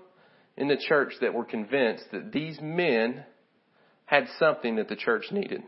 in 0.55 0.67
the 0.67 0.77
church 0.77 1.13
that 1.21 1.33
were 1.33 1.45
convinced 1.45 2.05
that 2.11 2.31
these 2.31 2.59
men 2.61 3.23
had 4.05 4.27
something 4.37 4.75
that 4.75 4.87
the 4.87 4.95
church 4.95 5.25
needed. 5.31 5.63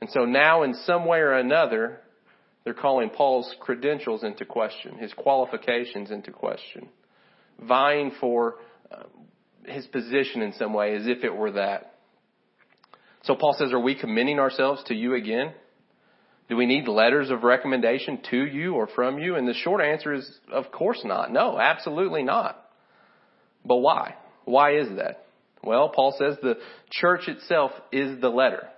And 0.00 0.10
so 0.10 0.24
now, 0.24 0.64
in 0.64 0.74
some 0.84 1.06
way 1.06 1.18
or 1.18 1.32
another, 1.32 2.00
they're 2.64 2.74
calling 2.74 3.10
Paul's 3.10 3.54
credentials 3.60 4.24
into 4.24 4.44
question, 4.44 4.98
his 4.98 5.12
qualifications 5.12 6.10
into 6.10 6.32
question, 6.32 6.88
vying 7.62 8.12
for 8.20 8.56
uh, 8.90 9.04
his 9.64 9.86
position 9.86 10.42
in 10.42 10.52
some 10.54 10.74
way 10.74 10.96
as 10.96 11.06
if 11.06 11.22
it 11.22 11.34
were 11.34 11.52
that. 11.52 11.95
So 13.26 13.34
Paul 13.34 13.54
says, 13.58 13.72
Are 13.72 13.80
we 13.80 13.94
commending 13.94 14.38
ourselves 14.38 14.82
to 14.84 14.94
you 14.94 15.14
again? 15.14 15.52
Do 16.48 16.56
we 16.56 16.66
need 16.66 16.86
letters 16.86 17.30
of 17.30 17.42
recommendation 17.42 18.20
to 18.30 18.46
you 18.46 18.74
or 18.74 18.86
from 18.86 19.18
you? 19.18 19.34
And 19.34 19.48
the 19.48 19.54
short 19.54 19.82
answer 19.82 20.14
is, 20.14 20.30
of 20.52 20.70
course 20.70 21.00
not. 21.04 21.32
No, 21.32 21.58
absolutely 21.58 22.22
not. 22.22 22.64
But 23.64 23.78
why? 23.78 24.14
Why 24.44 24.76
is 24.76 24.88
that? 24.96 25.26
Well, 25.64 25.88
Paul 25.88 26.14
says 26.16 26.36
the 26.40 26.58
church 26.88 27.26
itself 27.26 27.72
is 27.90 28.20
the 28.20 28.28
letter. 28.28 28.68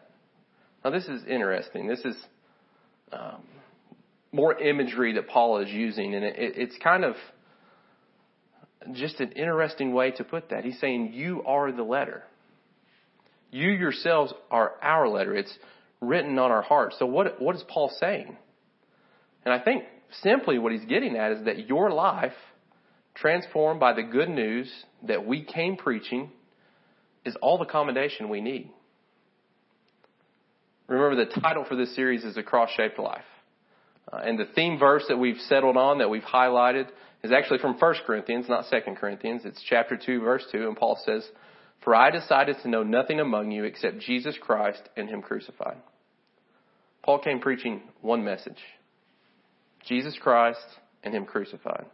Now, 0.83 0.91
this 0.91 1.05
is 1.05 1.23
interesting. 1.27 1.87
This 1.87 2.01
is 2.01 2.17
um, 3.13 3.43
more 4.33 4.59
imagery 4.59 5.13
that 5.15 5.29
Paul 5.29 5.59
is 5.59 5.69
using, 5.69 6.15
and 6.15 6.25
it, 6.25 6.37
it's 6.39 6.77
kind 6.83 7.05
of 7.05 7.17
just 8.95 9.21
an 9.21 9.33
interesting 9.33 9.93
way 9.93 10.13
to 10.13 10.25
put 10.25 10.49
that. 10.49 10.65
He's 10.65 10.81
saying, 10.81 11.13
You 11.13 11.43
are 11.45 11.71
the 11.71 11.83
letter. 11.83 12.23
You 13.51 13.71
yourselves 13.71 14.33
are 14.51 14.73
our 14.83 15.09
letter. 15.09 15.35
It's 15.35 15.53
written 16.01 16.39
on 16.39 16.51
our 16.51 16.63
hearts. 16.63 16.97
So, 16.99 17.07
what, 17.07 17.41
what 17.41 17.57
is 17.57 17.65
Paul 17.69 17.91
saying? 17.99 18.37
And 19.45 19.55
I 19.55 19.59
think 19.59 19.85
simply 20.23 20.59
what 20.59 20.73
he's 20.73 20.85
getting 20.85 21.17
at 21.17 21.33
is 21.33 21.45
that 21.47 21.69
your 21.69 21.91
life, 21.91 22.33
transformed 23.15 23.81
by 23.81 23.95
the 23.95 24.03
good 24.03 24.29
news 24.29 24.71
that 25.07 25.27
we 25.27 25.43
came 25.45 25.77
preaching, 25.77 26.31
is 27.25 27.37
all 27.41 27.59
the 27.59 27.65
commendation 27.65 28.29
we 28.29 28.41
need. 28.41 28.71
Remember, 30.87 31.25
the 31.25 31.41
title 31.41 31.65
for 31.69 31.77
this 31.77 31.95
series 31.95 32.25
is 32.25 32.37
A 32.37 32.43
Cross 32.43 32.71
Shaped 32.77 32.99
Life. 32.99 33.25
Uh, 34.11 34.21
and 34.25 34.39
the 34.39 34.47
theme 34.55 34.79
verse 34.79 35.05
that 35.09 35.19
we've 35.19 35.41
settled 35.49 35.77
on, 35.77 35.99
that 35.99 36.09
we've 36.09 36.23
highlighted, 36.23 36.87
is 37.23 37.31
actually 37.31 37.59
from 37.59 37.79
1 37.79 37.95
Corinthians, 38.07 38.47
not 38.49 38.65
2 38.71 38.95
Corinthians. 38.95 39.43
It's 39.45 39.63
chapter 39.69 39.99
2, 40.03 40.21
verse 40.21 40.45
2, 40.51 40.67
and 40.67 40.77
Paul 40.77 40.99
says, 41.05 41.29
For 41.85 41.95
I 41.95 42.11
decided 42.11 42.57
to 42.63 42.69
know 42.69 42.83
nothing 42.83 43.21
among 43.21 43.51
you 43.51 43.65
except 43.65 44.01
Jesus 44.01 44.37
Christ 44.41 44.83
and 44.97 45.09
Him 45.09 45.23
crucified. 45.23 45.79
Paul 47.03 47.21
came 47.21 47.41
preaching 47.41 47.83
one 48.01 48.25
message 48.25 48.59
Jesus 49.87 50.17
Christ 50.21 50.65
and 51.03 51.15
Him 51.15 51.25
crucified. 51.25 51.87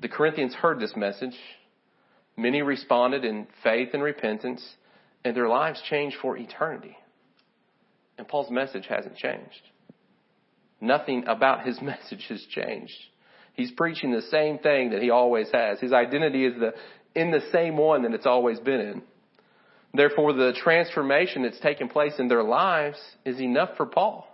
The 0.00 0.08
Corinthians 0.08 0.54
heard 0.54 0.80
this 0.80 0.94
message. 0.96 1.36
Many 2.36 2.62
responded 2.62 3.24
in 3.24 3.46
faith 3.62 3.90
and 3.92 4.02
repentance, 4.02 4.64
and 5.24 5.36
their 5.36 5.48
lives 5.48 5.82
changed 5.88 6.16
for 6.22 6.36
eternity. 6.36 6.96
And 8.16 8.26
Paul's 8.26 8.50
message 8.50 8.86
hasn't 8.88 9.16
changed. 9.16 9.62
Nothing 10.80 11.24
about 11.26 11.66
his 11.66 11.80
message 11.82 12.26
has 12.28 12.44
changed. 12.50 12.98
He's 13.54 13.72
preaching 13.72 14.12
the 14.12 14.22
same 14.22 14.58
thing 14.58 14.90
that 14.90 15.02
he 15.02 15.10
always 15.10 15.48
has. 15.52 15.80
His 15.80 15.92
identity 15.92 16.46
is 16.46 16.54
the, 16.58 16.74
in 17.18 17.30
the 17.30 17.42
same 17.52 17.76
one 17.76 18.02
that 18.02 18.14
it's 18.14 18.26
always 18.26 18.60
been 18.60 18.80
in. 18.80 19.02
Therefore, 19.94 20.32
the 20.32 20.52
transformation 20.56 21.42
that's 21.42 21.60
taken 21.60 21.88
place 21.88 22.12
in 22.18 22.28
their 22.28 22.44
lives 22.44 22.98
is 23.24 23.40
enough 23.40 23.70
for 23.76 23.86
Paul. 23.86 24.26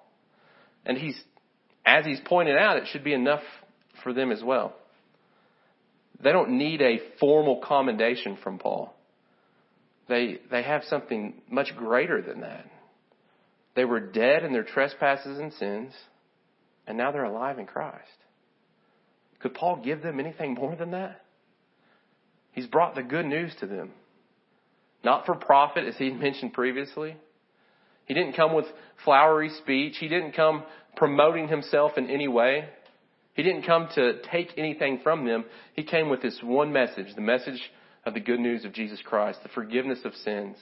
And 0.85 0.99
he's, 0.99 1.19
as 1.87 2.05
he's 2.05 2.21
pointed 2.25 2.57
out, 2.57 2.77
it 2.77 2.89
should 2.91 3.05
be 3.05 3.15
enough 3.15 3.43
for 4.03 4.13
them 4.13 4.33
as 4.33 4.43
well. 4.43 4.75
They 6.23 6.33
don't 6.33 6.59
need 6.59 6.83
a 6.83 7.01
formal 7.21 7.61
commendation 7.65 8.37
from 8.43 8.59
Paul. 8.59 8.95
they, 10.09 10.41
they 10.51 10.63
have 10.63 10.83
something 10.85 11.35
much 11.51 11.75
greater 11.77 12.21
than 12.21 12.41
that. 12.41 12.67
They 13.75 13.85
were 13.85 14.01
dead 14.01 14.45
in 14.45 14.53
their 14.53 14.63
trespasses 14.65 15.39
and 15.39 15.53
sins, 15.55 15.93
and 16.87 16.97
now 16.97 17.11
they're 17.13 17.25
alive 17.25 17.59
in 17.59 17.67
Christ. 17.67 17.99
Could 19.41 19.55
Paul 19.55 19.81
give 19.85 20.03
them 20.03 20.21
anything 20.21 20.55
more 20.55 20.77
than 20.77 20.93
that? 20.93 21.24
He's 22.55 22.67
brought 22.67 22.95
the 22.95 23.03
good 23.03 23.27
news 23.27 23.53
to 23.61 23.67
them. 23.67 23.91
Not 25.05 25.27
for 25.27 25.35
profit, 25.35 25.85
as 25.85 25.97
he 25.97 26.11
mentioned 26.11 26.53
previously. 26.53 27.17
He 28.07 28.15
didn't 28.15 28.35
come 28.35 28.55
with 28.55 28.67
flowery 29.05 29.51
speech. 29.61 29.97
He 29.99 30.09
didn't 30.09 30.33
come 30.33 30.65
promoting 30.97 31.49
himself 31.49 31.93
in 31.97 32.09
any 32.09 32.29
way. 32.29 32.69
He 33.35 33.43
didn't 33.43 33.63
come 33.67 33.89
to 33.97 34.23
take 34.31 34.53
anything 34.57 35.01
from 35.03 35.27
them. 35.27 35.45
He 35.75 35.83
came 35.83 36.09
with 36.09 36.23
this 36.23 36.39
one 36.43 36.73
message, 36.73 37.15
the 37.15 37.21
message 37.21 37.61
of 38.07 38.15
the 38.15 38.21
good 38.21 38.39
news 38.39 38.65
of 38.65 38.73
Jesus 38.73 39.01
Christ, 39.05 39.41
the 39.43 39.49
forgiveness 39.49 40.01
of 40.05 40.15
sins, 40.15 40.57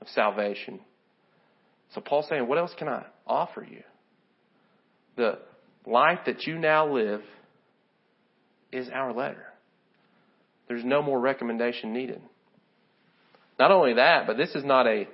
of 0.00 0.06
salvation. 0.08 0.78
So 1.94 2.00
Paul's 2.00 2.28
saying, 2.28 2.46
what 2.46 2.58
else 2.58 2.72
can 2.78 2.88
I 2.88 3.04
offer 3.26 3.66
you? 3.68 3.82
The 5.16 5.38
life 5.86 6.20
that 6.26 6.46
you 6.46 6.58
now 6.58 6.92
live 6.92 7.22
is 8.70 8.88
our 8.92 9.12
letter. 9.12 9.46
There's 10.68 10.84
no 10.84 11.02
more 11.02 11.20
recommendation 11.20 11.92
needed. 11.92 12.20
Not 13.58 13.70
only 13.70 13.94
that, 13.94 14.26
but 14.26 14.36
this 14.36 14.54
is 14.54 14.64
not 14.64 14.86
a, 14.86 15.06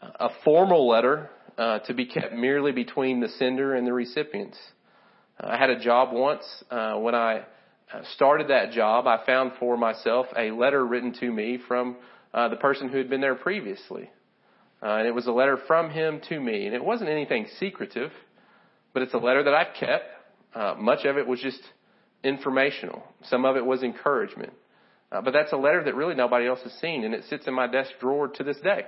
a 0.00 0.28
formal 0.44 0.88
letter 0.88 1.30
uh, 1.58 1.80
to 1.80 1.94
be 1.94 2.06
kept 2.06 2.32
merely 2.32 2.72
between 2.72 3.20
the 3.20 3.28
sender 3.28 3.74
and 3.74 3.86
the 3.86 3.92
recipients. 3.92 4.58
I 5.40 5.56
had 5.56 5.70
a 5.70 5.80
job 5.80 6.10
once. 6.12 6.44
Uh, 6.70 6.94
when 6.96 7.14
I 7.14 7.38
uh, 7.92 8.02
started 8.14 8.48
that 8.48 8.72
job, 8.72 9.06
I 9.06 9.24
found 9.26 9.52
for 9.58 9.76
myself 9.76 10.26
a 10.36 10.50
letter 10.50 10.84
written 10.86 11.12
to 11.20 11.30
me 11.30 11.58
from 11.66 11.96
uh, 12.32 12.48
the 12.48 12.56
person 12.56 12.88
who 12.88 12.98
had 12.98 13.10
been 13.10 13.20
there 13.20 13.34
previously. 13.34 14.10
Uh, 14.82 14.96
and 14.96 15.06
it 15.06 15.14
was 15.14 15.26
a 15.26 15.32
letter 15.32 15.58
from 15.66 15.90
him 15.90 16.20
to 16.28 16.40
me. 16.40 16.66
And 16.66 16.74
it 16.74 16.84
wasn't 16.84 17.10
anything 17.10 17.46
secretive, 17.58 18.12
but 18.92 19.02
it's 19.02 19.14
a 19.14 19.18
letter 19.18 19.42
that 19.44 19.54
I've 19.54 19.74
kept. 19.78 20.04
Much 20.78 21.04
of 21.06 21.16
it 21.16 21.26
was 21.26 21.40
just 21.40 21.60
informational. 22.22 23.02
Some 23.24 23.44
of 23.44 23.56
it 23.56 23.64
was 23.64 23.82
encouragement. 23.82 24.52
Uh, 25.12 25.20
but 25.20 25.32
that's 25.32 25.52
a 25.52 25.56
letter 25.56 25.84
that 25.84 25.94
really 25.94 26.14
nobody 26.14 26.46
else 26.46 26.60
has 26.62 26.72
seen, 26.80 27.04
and 27.04 27.14
it 27.14 27.24
sits 27.28 27.46
in 27.46 27.52
my 27.52 27.66
desk 27.66 27.90
drawer 28.00 28.28
to 28.28 28.42
this 28.42 28.56
day. 28.60 28.86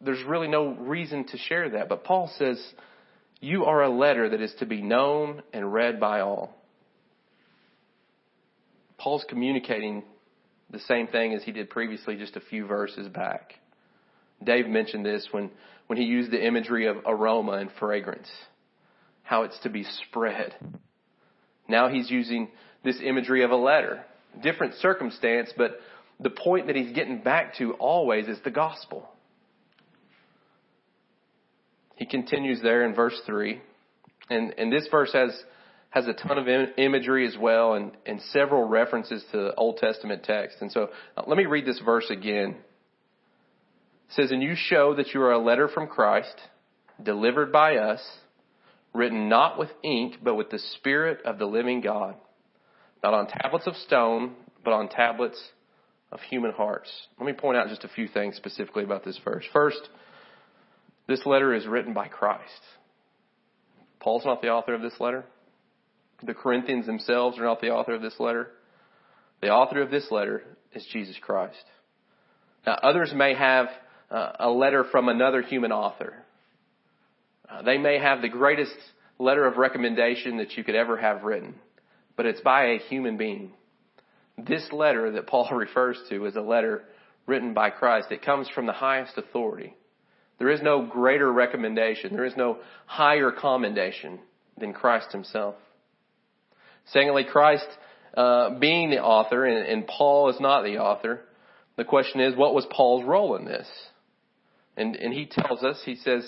There's 0.00 0.24
really 0.24 0.48
no 0.48 0.68
reason 0.68 1.26
to 1.26 1.36
share 1.36 1.70
that. 1.70 1.90
But 1.90 2.04
Paul 2.04 2.30
says, 2.38 2.58
You 3.40 3.66
are 3.66 3.82
a 3.82 3.90
letter 3.90 4.30
that 4.30 4.40
is 4.40 4.54
to 4.60 4.66
be 4.66 4.80
known 4.80 5.42
and 5.52 5.72
read 5.72 6.00
by 6.00 6.20
all. 6.20 6.56
Paul's 8.98 9.26
communicating 9.28 10.02
the 10.70 10.80
same 10.80 11.06
thing 11.06 11.34
as 11.34 11.42
he 11.44 11.52
did 11.52 11.68
previously 11.68 12.16
just 12.16 12.36
a 12.36 12.40
few 12.40 12.66
verses 12.66 13.08
back. 13.08 13.54
Dave 14.42 14.66
mentioned 14.66 15.04
this 15.04 15.28
when, 15.32 15.50
when 15.86 15.98
he 15.98 16.04
used 16.04 16.30
the 16.30 16.44
imagery 16.44 16.86
of 16.86 16.96
aroma 17.06 17.52
and 17.52 17.70
fragrance, 17.78 18.28
how 19.22 19.42
it's 19.42 19.58
to 19.60 19.68
be 19.68 19.84
spread. 20.08 20.54
Now 21.68 21.88
he's 21.88 22.10
using 22.10 22.48
this 22.84 23.00
imagery 23.04 23.44
of 23.44 23.50
a 23.50 23.56
letter. 23.56 24.04
Different 24.42 24.74
circumstance, 24.74 25.50
but 25.56 25.80
the 26.20 26.30
point 26.30 26.66
that 26.66 26.76
he's 26.76 26.92
getting 26.94 27.22
back 27.22 27.56
to 27.56 27.72
always 27.74 28.26
is 28.28 28.38
the 28.44 28.50
gospel. 28.50 29.08
He 31.96 32.06
continues 32.06 32.60
there 32.62 32.84
in 32.84 32.94
verse 32.94 33.18
3. 33.26 33.60
And, 34.28 34.54
and 34.58 34.72
this 34.72 34.86
verse 34.90 35.12
has, 35.12 35.30
has 35.90 36.06
a 36.06 36.12
ton 36.12 36.38
of 36.38 36.46
imagery 36.76 37.26
as 37.26 37.36
well 37.38 37.74
and, 37.74 37.92
and 38.04 38.20
several 38.32 38.64
references 38.64 39.24
to 39.32 39.54
Old 39.54 39.78
Testament 39.78 40.22
text. 40.24 40.58
And 40.60 40.70
so 40.70 40.90
uh, 41.16 41.22
let 41.26 41.36
me 41.36 41.46
read 41.46 41.66
this 41.66 41.80
verse 41.84 42.10
again. 42.10 42.56
It 44.08 44.14
says, 44.14 44.30
And 44.30 44.42
you 44.42 44.54
show 44.56 44.94
that 44.94 45.14
you 45.14 45.22
are 45.22 45.32
a 45.32 45.38
letter 45.38 45.68
from 45.68 45.86
Christ, 45.86 46.34
delivered 47.02 47.50
by 47.50 47.76
us, 47.76 48.00
written 48.94 49.28
not 49.28 49.58
with 49.58 49.70
ink, 49.82 50.16
but 50.22 50.34
with 50.34 50.50
the 50.50 50.60
Spirit 50.76 51.20
of 51.24 51.38
the 51.38 51.46
living 51.46 51.80
God, 51.80 52.16
not 53.02 53.14
on 53.14 53.26
tablets 53.28 53.66
of 53.66 53.74
stone, 53.76 54.34
but 54.64 54.72
on 54.72 54.88
tablets 54.88 55.40
of 56.12 56.20
human 56.20 56.52
hearts. 56.52 56.90
Let 57.18 57.26
me 57.26 57.32
point 57.32 57.56
out 57.56 57.68
just 57.68 57.84
a 57.84 57.88
few 57.88 58.08
things 58.08 58.36
specifically 58.36 58.84
about 58.84 59.04
this 59.04 59.18
verse. 59.24 59.44
First, 59.52 59.88
this 61.08 61.24
letter 61.26 61.54
is 61.54 61.66
written 61.66 61.94
by 61.94 62.08
Christ. 62.08 62.42
Paul's 64.00 64.24
not 64.24 64.42
the 64.42 64.48
author 64.48 64.74
of 64.74 64.82
this 64.82 64.98
letter. 65.00 65.24
The 66.22 66.34
Corinthians 66.34 66.86
themselves 66.86 67.38
are 67.38 67.44
not 67.44 67.60
the 67.60 67.70
author 67.70 67.94
of 67.94 68.02
this 68.02 68.18
letter. 68.18 68.48
The 69.42 69.48
author 69.48 69.82
of 69.82 69.90
this 69.90 70.10
letter 70.10 70.42
is 70.72 70.86
Jesus 70.92 71.16
Christ. 71.20 71.64
Now, 72.66 72.78
others 72.82 73.12
may 73.14 73.34
have 73.34 73.66
uh, 74.10 74.32
a 74.40 74.50
letter 74.50 74.84
from 74.90 75.08
another 75.08 75.42
human 75.42 75.72
author. 75.72 76.14
Uh, 77.48 77.62
they 77.62 77.78
may 77.78 77.98
have 77.98 78.22
the 78.22 78.28
greatest 78.28 78.74
letter 79.18 79.44
of 79.46 79.56
recommendation 79.56 80.38
that 80.38 80.56
you 80.56 80.64
could 80.64 80.74
ever 80.74 80.96
have 80.96 81.22
written, 81.22 81.54
but 82.16 82.26
it's 82.26 82.40
by 82.40 82.66
a 82.66 82.78
human 82.78 83.16
being. 83.16 83.52
This 84.38 84.66
letter 84.72 85.12
that 85.12 85.26
Paul 85.26 85.48
refers 85.52 85.98
to 86.10 86.26
is 86.26 86.36
a 86.36 86.40
letter 86.40 86.84
written 87.26 87.54
by 87.54 87.70
Christ. 87.70 88.08
It 88.10 88.24
comes 88.24 88.48
from 88.48 88.66
the 88.66 88.72
highest 88.72 89.16
authority. 89.16 89.74
There 90.38 90.50
is 90.50 90.60
no 90.62 90.84
greater 90.84 91.32
recommendation. 91.32 92.14
There 92.14 92.26
is 92.26 92.36
no 92.36 92.58
higher 92.84 93.30
commendation 93.32 94.20
than 94.58 94.72
Christ 94.72 95.12
himself. 95.12 95.54
Secondly, 96.86 97.24
Christ 97.24 97.66
uh, 98.16 98.58
being 98.58 98.90
the 98.90 99.02
author 99.02 99.44
and, 99.44 99.66
and 99.66 99.86
Paul 99.86 100.30
is 100.30 100.40
not 100.40 100.62
the 100.62 100.78
author. 100.78 101.20
The 101.76 101.84
question 101.84 102.20
is, 102.20 102.36
what 102.36 102.54
was 102.54 102.66
Paul's 102.70 103.04
role 103.04 103.36
in 103.36 103.44
this? 103.44 103.66
And, 104.76 104.96
and 104.96 105.12
he 105.12 105.26
tells 105.26 105.62
us, 105.62 105.80
he 105.84 105.96
says 105.96 106.26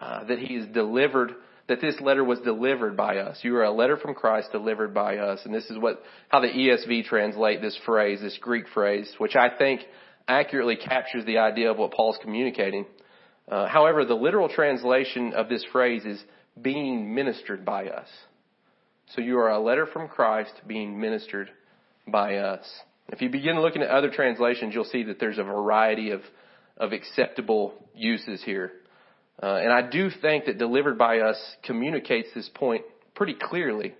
uh, 0.00 0.24
that 0.24 0.38
he 0.38 0.54
is 0.54 0.66
delivered, 0.68 1.34
that 1.70 1.80
this 1.80 2.00
letter 2.00 2.24
was 2.24 2.40
delivered 2.40 2.96
by 2.96 3.18
us. 3.18 3.38
You 3.42 3.54
are 3.56 3.62
a 3.62 3.70
letter 3.70 3.96
from 3.96 4.12
Christ 4.12 4.50
delivered 4.50 4.92
by 4.92 5.18
us. 5.18 5.38
And 5.44 5.54
this 5.54 5.70
is 5.70 5.78
what, 5.78 6.02
how 6.28 6.40
the 6.40 6.48
ESV 6.48 7.04
translate 7.04 7.62
this 7.62 7.78
phrase, 7.86 8.20
this 8.20 8.36
Greek 8.40 8.64
phrase, 8.74 9.08
which 9.18 9.36
I 9.36 9.56
think 9.56 9.82
accurately 10.26 10.74
captures 10.74 11.24
the 11.24 11.38
idea 11.38 11.70
of 11.70 11.78
what 11.78 11.92
Paul's 11.92 12.18
communicating. 12.20 12.86
Uh, 13.48 13.68
however, 13.68 14.04
the 14.04 14.14
literal 14.14 14.48
translation 14.48 15.32
of 15.32 15.48
this 15.48 15.64
phrase 15.70 16.04
is 16.04 16.20
being 16.60 17.14
ministered 17.14 17.64
by 17.64 17.86
us. 17.86 18.08
So 19.14 19.20
you 19.20 19.38
are 19.38 19.50
a 19.50 19.60
letter 19.60 19.86
from 19.86 20.08
Christ 20.08 20.52
being 20.66 21.00
ministered 21.00 21.50
by 22.08 22.38
us. 22.38 22.68
If 23.10 23.22
you 23.22 23.28
begin 23.28 23.60
looking 23.60 23.82
at 23.82 23.90
other 23.90 24.10
translations, 24.10 24.74
you'll 24.74 24.84
see 24.84 25.04
that 25.04 25.20
there's 25.20 25.38
a 25.38 25.44
variety 25.44 26.10
of, 26.10 26.22
of 26.76 26.92
acceptable 26.92 27.74
uses 27.94 28.42
here. 28.42 28.72
Uh, 29.42 29.54
and 29.54 29.72
I 29.72 29.82
do 29.82 30.10
think 30.10 30.44
that 30.46 30.58
delivered 30.58 30.98
by 30.98 31.20
us 31.20 31.38
communicates 31.64 32.28
this 32.34 32.48
point 32.54 32.82
pretty 33.14 33.34
clearly. 33.34 33.94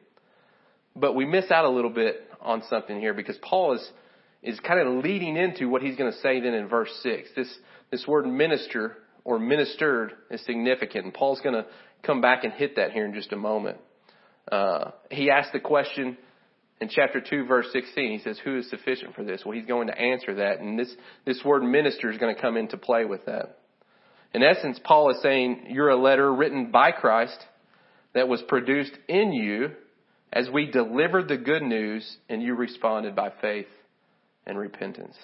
But 0.95 1.15
we 1.15 1.25
miss 1.25 1.51
out 1.51 1.65
a 1.65 1.71
little 1.71 1.91
bit 1.91 2.29
on 2.41 2.63
something 2.69 2.99
here 2.99 3.15
because 3.15 3.39
Paul 3.43 3.75
is, 3.75 3.91
is 4.43 4.61
kind 4.61 4.81
of 4.81 5.05
leading 5.05 5.37
into 5.37 5.69
what 5.69 5.83
he's 5.83 5.97
going 5.97 6.13
to 6.13 6.19
say 6.19 6.41
then 6.41 6.55
in 6.55 6.69
verse 6.69 6.91
6. 7.03 7.31
This, 7.35 7.59
this 7.91 8.07
word 8.07 8.27
minister 8.27 8.97
or 9.25 9.39
ministered 9.39 10.13
is 10.31 10.45
significant. 10.45 11.05
And 11.05 11.15
Paul's 11.15 11.41
going 11.41 11.55
to 11.55 11.67
come 12.03 12.21
back 12.21 12.45
and 12.45 12.53
hit 12.53 12.77
that 12.77 12.93
here 12.93 13.07
in 13.07 13.15
just 13.15 13.33
a 13.33 13.37
moment. 13.37 13.79
Uh, 14.51 14.91
he 15.11 15.31
asked 15.31 15.53
the 15.53 15.61
question 15.61 16.19
in 16.81 16.89
chapter 16.89 17.21
2 17.21 17.47
verse 17.47 17.67
16. 17.73 18.11
He 18.11 18.19
says, 18.19 18.39
who 18.43 18.59
is 18.59 18.69
sufficient 18.69 19.15
for 19.15 19.25
this? 19.25 19.43
Well, 19.45 19.57
he's 19.57 19.67
going 19.67 19.87
to 19.87 19.99
answer 19.99 20.35
that. 20.37 20.61
And 20.61 20.79
this, 20.79 20.93
this 21.25 21.43
word 21.45 21.63
minister 21.63 22.11
is 22.11 22.19
going 22.19 22.35
to 22.35 22.41
come 22.41 22.57
into 22.57 22.77
play 22.77 23.05
with 23.05 23.25
that. 23.27 23.60
In 24.33 24.43
essence, 24.43 24.79
Paul 24.83 25.11
is 25.11 25.21
saying, 25.23 25.67
you're 25.71 25.89
a 25.89 26.01
letter 26.01 26.33
written 26.33 26.71
by 26.71 26.93
Christ 26.93 27.39
that 28.15 28.29
was 28.29 28.43
produced 28.43 28.93
in 29.09 29.33
you 29.33 29.71
as 30.33 30.49
we 30.49 30.71
delivered 30.71 31.29
the 31.29 31.37
good 31.37 31.63
news 31.63 32.17
and 32.29 32.43
you 32.43 32.55
responded 32.55 33.17
by 33.17 33.33
faith 33.41 33.67
and 34.47 34.57
repentance. 34.57 35.17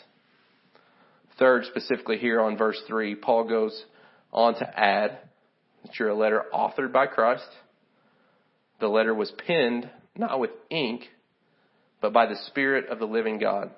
Third, 1.38 1.64
specifically 1.66 2.18
here 2.18 2.40
on 2.40 2.56
verse 2.56 2.80
3, 2.88 3.14
Paul 3.16 3.44
goes 3.44 3.84
on 4.32 4.54
to 4.54 4.78
add 4.78 5.18
that 5.84 5.98
you're 5.98 6.08
a 6.08 6.14
letter 6.14 6.44
authored 6.52 6.92
by 6.92 7.06
Christ. 7.06 7.48
The 8.80 8.88
letter 8.88 9.14
was 9.14 9.32
penned 9.46 9.88
not 10.16 10.40
with 10.40 10.50
ink, 10.70 11.02
but 12.00 12.12
by 12.12 12.26
the 12.26 12.36
Spirit 12.46 12.88
of 12.88 12.98
the 12.98 13.06
living 13.06 13.38
God. 13.38 13.70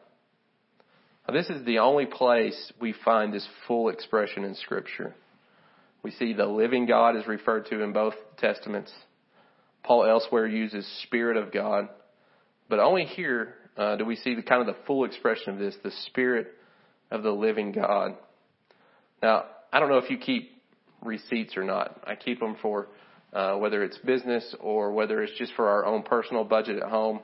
Now, 1.29 1.35
this 1.35 1.51
is 1.51 1.63
the 1.67 1.81
only 1.81 2.07
place 2.07 2.73
we 2.81 2.95
find 3.05 3.35
this 3.35 3.47
full 3.67 3.91
expression 3.91 4.45
in 4.45 4.55
Scripture. 4.55 5.15
We 6.03 6.11
see 6.13 6.33
the 6.33 6.47
living 6.47 6.87
God 6.87 7.17
is 7.17 7.27
referred 7.27 7.67
to 7.67 7.83
in 7.83 7.93
both 7.93 8.15
Testaments. 8.39 8.91
Paul 9.85 10.07
elsewhere 10.07 10.47
uses 10.47 10.89
Spirit 11.03 11.37
of 11.37 11.53
God, 11.53 11.89
but 12.71 12.79
only 12.79 13.05
here 13.05 13.55
uh, 13.77 13.97
do 13.97 14.07
we 14.07 14.17
see 14.17 14.35
the 14.35 14.43
kind 14.43 14.67
of 14.67 14.75
the 14.75 14.81
full 14.87 15.05
expression 15.05 15.53
of 15.53 15.59
this, 15.59 15.75
the 15.85 15.93
Spirit 16.07 16.49
of 17.11 17.23
the 17.23 17.31
living 17.31 17.73
God. 17.73 18.15
Now, 19.23 19.45
I 19.71 19.81
don't 19.81 19.91
know 19.91 19.99
if 19.99 20.09
you 20.09 20.17
keep 20.17 20.63
receipts 21.03 21.59
or 21.59 21.63
not. 21.63 22.05
I 22.07 22.15
keep 22.15 22.41
them 22.41 22.57
for 22.63 22.89
uh, 23.35 23.57
whether 23.57 23.83
it's 23.83 23.99
business 23.99 24.55
or 24.61 24.93
whether 24.93 25.23
it's 25.23 25.37
just 25.39 25.53
for 25.55 25.69
our 25.69 25.85
own 25.85 26.03
personal 26.05 26.45
budget 26.45 26.83
at 26.83 26.89
home. 26.89 27.21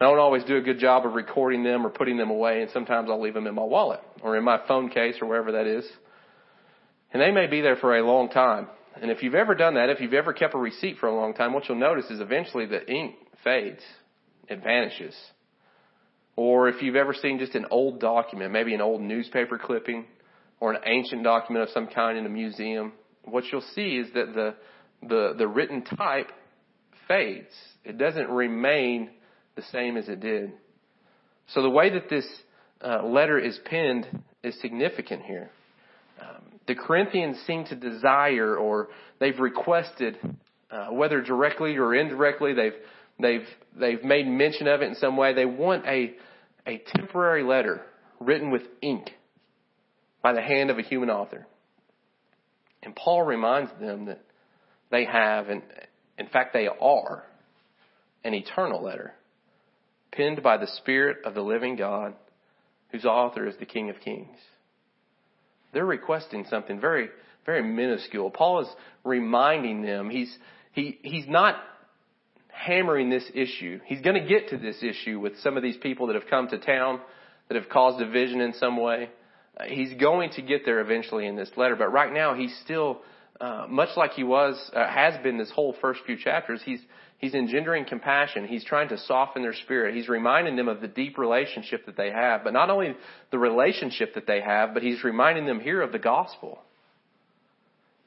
I 0.00 0.04
don't 0.04 0.18
always 0.18 0.42
do 0.44 0.56
a 0.56 0.60
good 0.60 0.80
job 0.80 1.06
of 1.06 1.14
recording 1.14 1.62
them 1.62 1.86
or 1.86 1.90
putting 1.90 2.16
them 2.16 2.30
away, 2.30 2.62
and 2.62 2.70
sometimes 2.72 3.08
I'll 3.08 3.20
leave 3.20 3.34
them 3.34 3.46
in 3.46 3.54
my 3.54 3.62
wallet 3.62 4.00
or 4.22 4.36
in 4.36 4.44
my 4.44 4.60
phone 4.66 4.88
case 4.88 5.16
or 5.22 5.28
wherever 5.28 5.52
that 5.52 5.66
is. 5.66 5.84
And 7.12 7.22
they 7.22 7.30
may 7.30 7.46
be 7.46 7.60
there 7.60 7.76
for 7.76 7.96
a 7.96 8.04
long 8.04 8.28
time. 8.28 8.66
And 9.00 9.10
if 9.10 9.22
you've 9.22 9.36
ever 9.36 9.54
done 9.54 9.74
that, 9.74 9.90
if 9.90 10.00
you've 10.00 10.14
ever 10.14 10.32
kept 10.32 10.54
a 10.54 10.58
receipt 10.58 10.98
for 10.98 11.08
a 11.08 11.14
long 11.14 11.32
time, 11.32 11.52
what 11.52 11.68
you'll 11.68 11.78
notice 11.78 12.06
is 12.10 12.20
eventually 12.20 12.66
the 12.66 12.84
ink 12.90 13.14
fades. 13.44 13.82
It 14.48 14.62
vanishes. 14.62 15.14
Or 16.36 16.68
if 16.68 16.82
you've 16.82 16.96
ever 16.96 17.14
seen 17.14 17.38
just 17.38 17.54
an 17.54 17.66
old 17.70 18.00
document, 18.00 18.52
maybe 18.52 18.74
an 18.74 18.80
old 18.80 19.00
newspaper 19.00 19.58
clipping 19.58 20.06
or 20.58 20.72
an 20.72 20.80
ancient 20.84 21.22
document 21.22 21.68
of 21.68 21.70
some 21.70 21.86
kind 21.86 22.18
in 22.18 22.26
a 22.26 22.28
museum, 22.28 22.92
what 23.24 23.44
you'll 23.50 23.64
see 23.74 23.96
is 23.96 24.12
that 24.14 24.34
the, 24.34 24.54
the, 25.06 25.34
the 25.38 25.46
written 25.46 25.82
type 25.82 26.30
fades. 27.06 27.54
It 27.84 27.96
doesn't 27.96 28.28
remain 28.28 29.10
the 29.56 29.62
same 29.72 29.96
as 29.96 30.08
it 30.08 30.20
did. 30.20 30.52
So 31.48 31.62
the 31.62 31.70
way 31.70 31.90
that 31.90 32.08
this 32.08 32.26
uh, 32.82 33.04
letter 33.04 33.38
is 33.38 33.58
penned 33.64 34.06
is 34.42 34.58
significant 34.60 35.22
here. 35.22 35.50
Um, 36.20 36.60
the 36.66 36.74
Corinthians 36.74 37.38
seem 37.46 37.64
to 37.66 37.76
desire 37.76 38.56
or 38.56 38.88
they've 39.20 39.38
requested, 39.38 40.18
uh, 40.70 40.88
whether 40.88 41.20
directly 41.20 41.76
or 41.76 41.94
indirectly, 41.94 42.54
they've 42.54 42.74
they've 43.20 43.46
they've 43.78 44.02
made 44.02 44.26
mention 44.26 44.66
of 44.66 44.80
it 44.80 44.88
in 44.88 44.94
some 44.96 45.16
way. 45.16 45.34
They 45.34 45.44
want 45.44 45.86
a 45.86 46.14
a 46.66 46.82
temporary 46.94 47.42
letter 47.42 47.82
written 48.20 48.50
with 48.50 48.62
ink 48.80 49.10
by 50.22 50.32
the 50.32 50.40
hand 50.40 50.70
of 50.70 50.78
a 50.78 50.82
human 50.82 51.10
author. 51.10 51.46
And 52.82 52.94
Paul 52.94 53.22
reminds 53.22 53.70
them 53.80 54.06
that 54.06 54.24
they 54.90 55.04
have, 55.04 55.48
and 55.48 55.62
in 56.18 56.26
fact 56.28 56.52
they 56.52 56.68
are, 56.68 57.24
an 58.24 58.34
eternal 58.34 58.82
letter 58.82 59.14
penned 60.14 60.42
by 60.42 60.56
the 60.56 60.66
Spirit 60.66 61.18
of 61.24 61.34
the 61.34 61.42
living 61.42 61.76
God, 61.76 62.14
whose 62.90 63.04
author 63.04 63.46
is 63.46 63.56
the 63.58 63.66
King 63.66 63.90
of 63.90 64.00
Kings. 64.00 64.36
They're 65.72 65.84
requesting 65.84 66.46
something 66.48 66.80
very, 66.80 67.08
very 67.44 67.62
minuscule. 67.62 68.30
Paul 68.30 68.60
is 68.60 68.68
reminding 69.02 69.82
them 69.82 70.08
he's 70.08 70.34
he 70.72 70.98
he's 71.02 71.26
not 71.26 71.56
hammering 72.48 73.10
this 73.10 73.28
issue. 73.34 73.80
He's 73.84 74.00
going 74.00 74.20
to 74.20 74.28
get 74.28 74.50
to 74.50 74.56
this 74.56 74.82
issue 74.82 75.18
with 75.18 75.38
some 75.40 75.56
of 75.56 75.62
these 75.62 75.76
people 75.76 76.06
that 76.06 76.14
have 76.14 76.28
come 76.30 76.48
to 76.48 76.58
town 76.58 77.00
that 77.48 77.56
have 77.56 77.68
caused 77.68 77.98
division 77.98 78.40
in 78.40 78.54
some 78.54 78.76
way. 78.76 79.10
Uh, 79.58 79.64
he's 79.64 79.92
going 80.00 80.30
to 80.30 80.42
get 80.42 80.64
there 80.64 80.80
eventually 80.80 81.26
in 81.26 81.36
this 81.36 81.50
letter, 81.56 81.76
but 81.76 81.92
right 81.92 82.12
now 82.12 82.34
he's 82.34 82.56
still 82.64 83.00
uh, 83.40 83.66
much 83.68 83.90
like 83.96 84.12
he 84.12 84.24
was 84.24 84.54
uh, 84.74 84.88
has 84.88 85.20
been 85.22 85.38
this 85.38 85.50
whole 85.50 85.74
first 85.80 86.00
few 86.06 86.16
chapters. 86.16 86.60
He's 86.64 86.80
he's 87.18 87.34
engendering 87.34 87.84
compassion. 87.84 88.46
He's 88.46 88.64
trying 88.64 88.88
to 88.90 88.98
soften 88.98 89.42
their 89.42 89.54
spirit. 89.54 89.94
He's 89.94 90.08
reminding 90.08 90.56
them 90.56 90.68
of 90.68 90.80
the 90.80 90.88
deep 90.88 91.18
relationship 91.18 91.86
that 91.86 91.96
they 91.96 92.10
have, 92.10 92.44
but 92.44 92.52
not 92.52 92.70
only 92.70 92.94
the 93.30 93.38
relationship 93.38 94.14
that 94.14 94.26
they 94.26 94.40
have, 94.40 94.74
but 94.74 94.82
he's 94.82 95.02
reminding 95.02 95.46
them 95.46 95.60
here 95.60 95.82
of 95.82 95.92
the 95.92 95.98
gospel. 95.98 96.60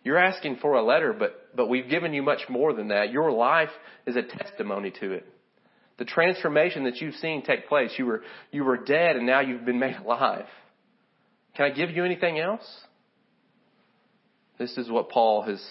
You're 0.07 0.17
asking 0.17 0.59
for 0.61 0.75
a 0.75 0.81
letter, 0.81 1.11
but, 1.11 1.53
but 1.53 1.67
we've 1.67 1.89
given 1.89 2.13
you 2.13 2.23
much 2.23 2.43
more 2.47 2.71
than 2.71 2.87
that. 2.87 3.11
Your 3.11 3.29
life 3.29 3.71
is 4.05 4.15
a 4.15 4.21
testimony 4.21 4.89
to 5.01 5.11
it. 5.11 5.25
The 5.97 6.05
transformation 6.05 6.85
that 6.85 7.01
you've 7.01 7.15
seen 7.15 7.43
take 7.43 7.67
place, 7.67 7.91
you 7.97 8.05
were, 8.05 8.21
you 8.49 8.63
were 8.63 8.77
dead 8.77 9.17
and 9.17 9.25
now 9.25 9.41
you've 9.41 9.65
been 9.65 9.79
made 9.79 9.97
alive. 10.05 10.45
Can 11.57 11.69
I 11.69 11.75
give 11.75 11.89
you 11.89 12.05
anything 12.05 12.39
else? 12.39 12.65
This 14.57 14.77
is 14.77 14.89
what 14.89 15.09
Paul 15.09 15.43
has 15.43 15.63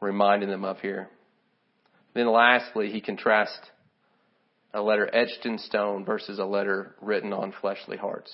reminded 0.00 0.48
them 0.48 0.64
of 0.64 0.78
here. 0.80 1.08
Then 2.14 2.30
lastly, 2.30 2.90
he 2.90 3.00
contrasts 3.00 3.58
a 4.72 4.80
letter 4.80 5.08
etched 5.12 5.44
in 5.44 5.58
stone 5.58 6.04
versus 6.04 6.38
a 6.38 6.44
letter 6.44 6.94
written 7.00 7.32
on 7.32 7.52
fleshly 7.60 7.96
hearts 7.96 8.32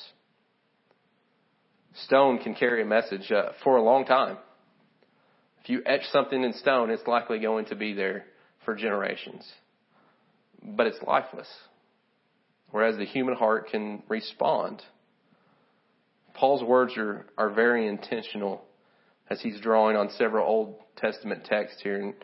stone 2.02 2.38
can 2.38 2.54
carry 2.54 2.82
a 2.82 2.86
message 2.86 3.30
uh, 3.30 3.50
for 3.62 3.76
a 3.76 3.82
long 3.82 4.04
time. 4.04 4.38
If 5.62 5.70
you 5.70 5.82
etch 5.86 6.02
something 6.12 6.42
in 6.42 6.52
stone, 6.54 6.90
it's 6.90 7.06
likely 7.06 7.38
going 7.38 7.66
to 7.66 7.76
be 7.76 7.94
there 7.94 8.24
for 8.64 8.74
generations. 8.74 9.50
But 10.62 10.86
it's 10.86 11.02
lifeless. 11.06 11.48
Whereas 12.70 12.96
the 12.96 13.06
human 13.06 13.34
heart 13.34 13.70
can 13.70 14.02
respond. 14.08 14.82
Paul's 16.34 16.62
words 16.62 16.94
are, 16.96 17.26
are 17.38 17.50
very 17.50 17.86
intentional 17.86 18.64
as 19.30 19.40
he's 19.40 19.60
drawing 19.60 19.96
on 19.96 20.10
several 20.10 20.46
Old 20.46 20.76
Testament 20.96 21.44
texts 21.44 21.80
here. 21.82 22.00
And 22.00 22.14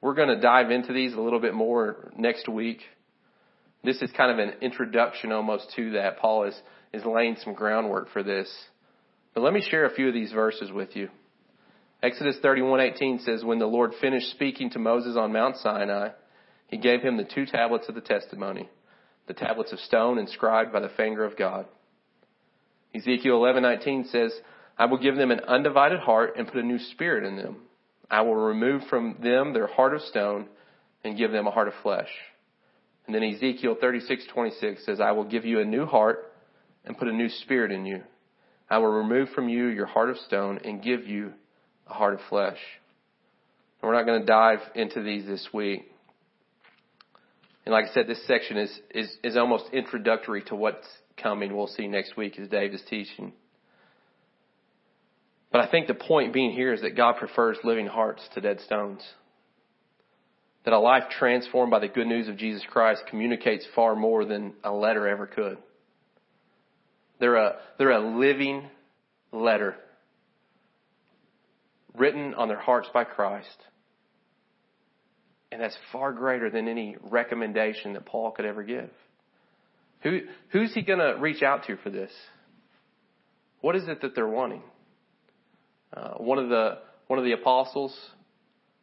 we're 0.00 0.14
going 0.14 0.28
to 0.28 0.40
dive 0.40 0.70
into 0.70 0.92
these 0.92 1.14
a 1.14 1.20
little 1.20 1.40
bit 1.40 1.54
more 1.54 2.12
next 2.16 2.48
week. 2.48 2.80
This 3.84 4.00
is 4.02 4.10
kind 4.16 4.30
of 4.30 4.38
an 4.38 4.54
introduction 4.62 5.32
almost 5.32 5.72
to 5.76 5.92
that. 5.92 6.18
Paul 6.18 6.44
is, 6.44 6.60
is 6.92 7.04
laying 7.04 7.36
some 7.42 7.54
groundwork 7.54 8.10
for 8.12 8.22
this. 8.22 8.52
But 9.34 9.42
let 9.42 9.52
me 9.52 9.60
share 9.60 9.84
a 9.84 9.94
few 9.94 10.08
of 10.08 10.14
these 10.14 10.32
verses 10.32 10.72
with 10.72 10.96
you. 10.96 11.08
Exodus 12.02 12.36
31:18 12.42 13.20
says, 13.20 13.44
"When 13.44 13.58
the 13.58 13.66
Lord 13.66 13.94
finished 14.00 14.30
speaking 14.30 14.70
to 14.70 14.78
Moses 14.78 15.16
on 15.16 15.32
Mount 15.32 15.56
Sinai, 15.56 16.10
he 16.68 16.76
gave 16.76 17.02
him 17.02 17.16
the 17.16 17.24
two 17.24 17.46
tablets 17.46 17.88
of 17.88 17.94
the 17.94 18.00
testimony, 18.00 18.68
the 19.26 19.34
tablets 19.34 19.72
of 19.72 19.80
stone 19.80 20.18
inscribed 20.18 20.72
by 20.72 20.80
the 20.80 20.90
finger 20.90 21.24
of 21.24 21.36
God." 21.36 21.66
Ezekiel 22.94 23.40
11:19 23.40 24.06
says, 24.10 24.32
"I 24.78 24.86
will 24.86 24.98
give 24.98 25.16
them 25.16 25.30
an 25.30 25.40
undivided 25.40 26.00
heart 26.00 26.34
and 26.36 26.46
put 26.46 26.56
a 26.56 26.62
new 26.62 26.78
spirit 26.78 27.24
in 27.24 27.36
them. 27.36 27.62
I 28.10 28.22
will 28.22 28.36
remove 28.36 28.84
from 28.88 29.16
them 29.20 29.52
their 29.52 29.66
heart 29.66 29.94
of 29.94 30.02
stone 30.02 30.48
and 31.02 31.16
give 31.16 31.32
them 31.32 31.46
a 31.46 31.50
heart 31.50 31.68
of 31.68 31.74
flesh." 31.82 32.10
And 33.06 33.14
then 33.14 33.22
Ezekiel 33.22 33.76
36:26 33.76 34.84
says, 34.84 35.00
"I 35.00 35.12
will 35.12 35.24
give 35.24 35.44
you 35.44 35.60
a 35.60 35.64
new 35.64 35.86
heart 35.86 36.32
and 36.84 36.98
put 36.98 37.08
a 37.08 37.12
new 37.12 37.28
spirit 37.28 37.70
in 37.72 37.86
you." 37.86 38.02
I 38.68 38.78
will 38.78 38.88
remove 38.88 39.30
from 39.30 39.48
you 39.48 39.66
your 39.66 39.86
heart 39.86 40.10
of 40.10 40.18
stone 40.18 40.58
and 40.64 40.82
give 40.82 41.06
you 41.06 41.32
a 41.86 41.94
heart 41.94 42.14
of 42.14 42.20
flesh. 42.28 42.58
And 43.80 43.88
we're 43.88 43.94
not 43.94 44.06
going 44.06 44.20
to 44.20 44.26
dive 44.26 44.60
into 44.74 45.02
these 45.02 45.24
this 45.24 45.48
week. 45.52 45.90
And 47.64 47.72
like 47.72 47.86
I 47.86 47.94
said, 47.94 48.06
this 48.06 48.24
section 48.26 48.56
is, 48.56 48.80
is, 48.90 49.16
is 49.22 49.36
almost 49.36 49.66
introductory 49.72 50.42
to 50.44 50.56
what's 50.56 50.86
coming. 51.16 51.56
We'll 51.56 51.66
see 51.66 51.86
next 51.86 52.16
week 52.16 52.38
as 52.38 52.48
Dave 52.48 52.74
is 52.74 52.82
teaching. 52.88 53.32
But 55.52 55.60
I 55.60 55.70
think 55.70 55.86
the 55.86 55.94
point 55.94 56.32
being 56.32 56.52
here 56.52 56.72
is 56.72 56.82
that 56.82 56.96
God 56.96 57.16
prefers 57.16 57.58
living 57.64 57.86
hearts 57.86 58.22
to 58.34 58.40
dead 58.40 58.60
stones. 58.60 59.02
That 60.64 60.74
a 60.74 60.78
life 60.78 61.04
transformed 61.18 61.70
by 61.70 61.78
the 61.78 61.88
good 61.88 62.06
news 62.06 62.28
of 62.28 62.36
Jesus 62.36 62.62
Christ 62.68 63.04
communicates 63.08 63.64
far 63.74 63.94
more 63.94 64.24
than 64.24 64.54
a 64.64 64.72
letter 64.72 65.06
ever 65.06 65.26
could. 65.26 65.58
They're 67.20 67.36
a, 67.36 67.56
they're 67.78 67.92
a 67.92 68.18
living 68.18 68.68
letter 69.32 69.76
written 71.94 72.34
on 72.34 72.48
their 72.48 72.58
hearts 72.58 72.88
by 72.92 73.04
Christ. 73.04 73.56
And 75.52 75.60
that's 75.60 75.76
far 75.92 76.12
greater 76.12 76.50
than 76.50 76.68
any 76.68 76.96
recommendation 77.00 77.92
that 77.94 78.04
Paul 78.04 78.32
could 78.32 78.44
ever 78.44 78.62
give. 78.62 78.90
Who, 80.02 80.20
who's 80.50 80.74
he 80.74 80.82
going 80.82 80.98
to 80.98 81.18
reach 81.20 81.42
out 81.42 81.66
to 81.66 81.76
for 81.78 81.90
this? 81.90 82.10
What 83.60 83.76
is 83.76 83.88
it 83.88 84.02
that 84.02 84.14
they're 84.14 84.28
wanting? 84.28 84.62
Uh, 85.92 86.14
one 86.14 86.38
of 86.38 86.48
the 86.48 86.78
one 87.06 87.18
of 87.18 87.24
the 87.24 87.32
apostles, 87.32 87.96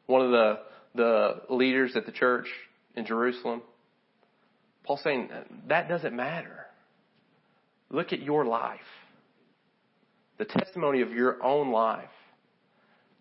one 0.06 0.22
of 0.22 0.32
the 0.32 0.60
the 0.96 1.42
leaders 1.50 1.96
at 1.96 2.06
the 2.06 2.12
church 2.12 2.48
in 2.96 3.06
Jerusalem. 3.06 3.62
Paul's 4.84 5.02
saying 5.04 5.30
that 5.68 5.88
doesn't 5.88 6.16
matter. 6.16 6.66
Look 7.90 8.12
at 8.12 8.22
your 8.22 8.46
life. 8.46 8.80
The 10.38 10.46
testimony 10.46 11.02
of 11.02 11.12
your 11.12 11.42
own 11.44 11.72
life. 11.72 12.10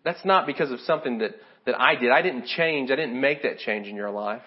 That's 0.03 0.23
not 0.25 0.45
because 0.45 0.71
of 0.71 0.79
something 0.81 1.19
that, 1.19 1.31
that 1.65 1.79
I 1.79 1.95
did. 1.95 2.11
I 2.11 2.21
didn't 2.21 2.47
change. 2.47 2.91
I 2.91 2.95
didn't 2.95 3.19
make 3.19 3.43
that 3.43 3.59
change 3.59 3.87
in 3.87 3.95
your 3.95 4.09
life. 4.09 4.41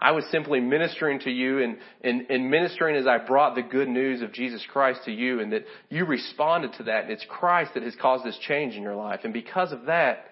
I 0.00 0.12
was 0.12 0.24
simply 0.30 0.60
ministering 0.60 1.20
to 1.20 1.30
you 1.30 1.62
and, 1.62 1.76
and, 2.02 2.30
and 2.30 2.50
ministering 2.50 2.96
as 2.96 3.06
I 3.06 3.18
brought 3.18 3.54
the 3.54 3.62
good 3.62 3.88
news 3.88 4.22
of 4.22 4.32
Jesus 4.32 4.64
Christ 4.72 5.00
to 5.04 5.12
you 5.12 5.40
and 5.40 5.52
that 5.52 5.66
you 5.90 6.06
responded 6.06 6.72
to 6.78 6.84
that. 6.84 7.04
And 7.04 7.12
it's 7.12 7.26
Christ 7.28 7.72
that 7.74 7.82
has 7.82 7.94
caused 8.00 8.24
this 8.24 8.38
change 8.48 8.74
in 8.74 8.82
your 8.82 8.96
life. 8.96 9.20
And 9.24 9.32
because 9.32 9.72
of 9.72 9.86
that, 9.86 10.24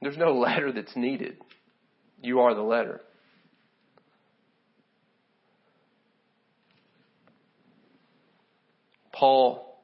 there's 0.00 0.16
no 0.16 0.32
letter 0.38 0.72
that's 0.72 0.96
needed. 0.96 1.36
You 2.22 2.40
are 2.40 2.54
the 2.54 2.62
letter. 2.62 3.02
Paul 9.12 9.78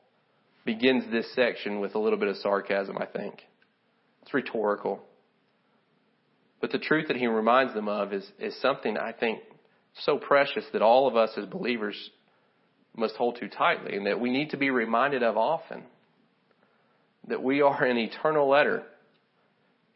begins 0.64 1.04
this 1.10 1.32
section 1.34 1.80
with 1.80 1.94
a 1.94 1.98
little 1.98 2.18
bit 2.18 2.28
of 2.28 2.36
sarcasm, 2.36 2.96
I 2.98 3.06
think. 3.06 3.42
It's 4.22 4.32
rhetorical. 4.32 5.02
But 6.60 6.72
the 6.72 6.78
truth 6.78 7.08
that 7.08 7.16
he 7.16 7.26
reminds 7.26 7.74
them 7.74 7.88
of 7.88 8.12
is, 8.12 8.26
is 8.38 8.58
something 8.60 8.96
I 8.96 9.12
think 9.12 9.40
so 10.04 10.18
precious 10.18 10.64
that 10.72 10.82
all 10.82 11.08
of 11.08 11.16
us 11.16 11.30
as 11.36 11.46
believers 11.46 11.96
must 12.94 13.16
hold 13.16 13.36
to 13.36 13.48
tightly 13.48 13.96
and 13.96 14.06
that 14.06 14.20
we 14.20 14.30
need 14.30 14.50
to 14.50 14.56
be 14.56 14.70
reminded 14.70 15.22
of 15.22 15.36
often. 15.36 15.84
That 17.28 17.42
we 17.42 17.62
are 17.62 17.84
an 17.84 17.96
eternal 17.96 18.48
letter 18.48 18.82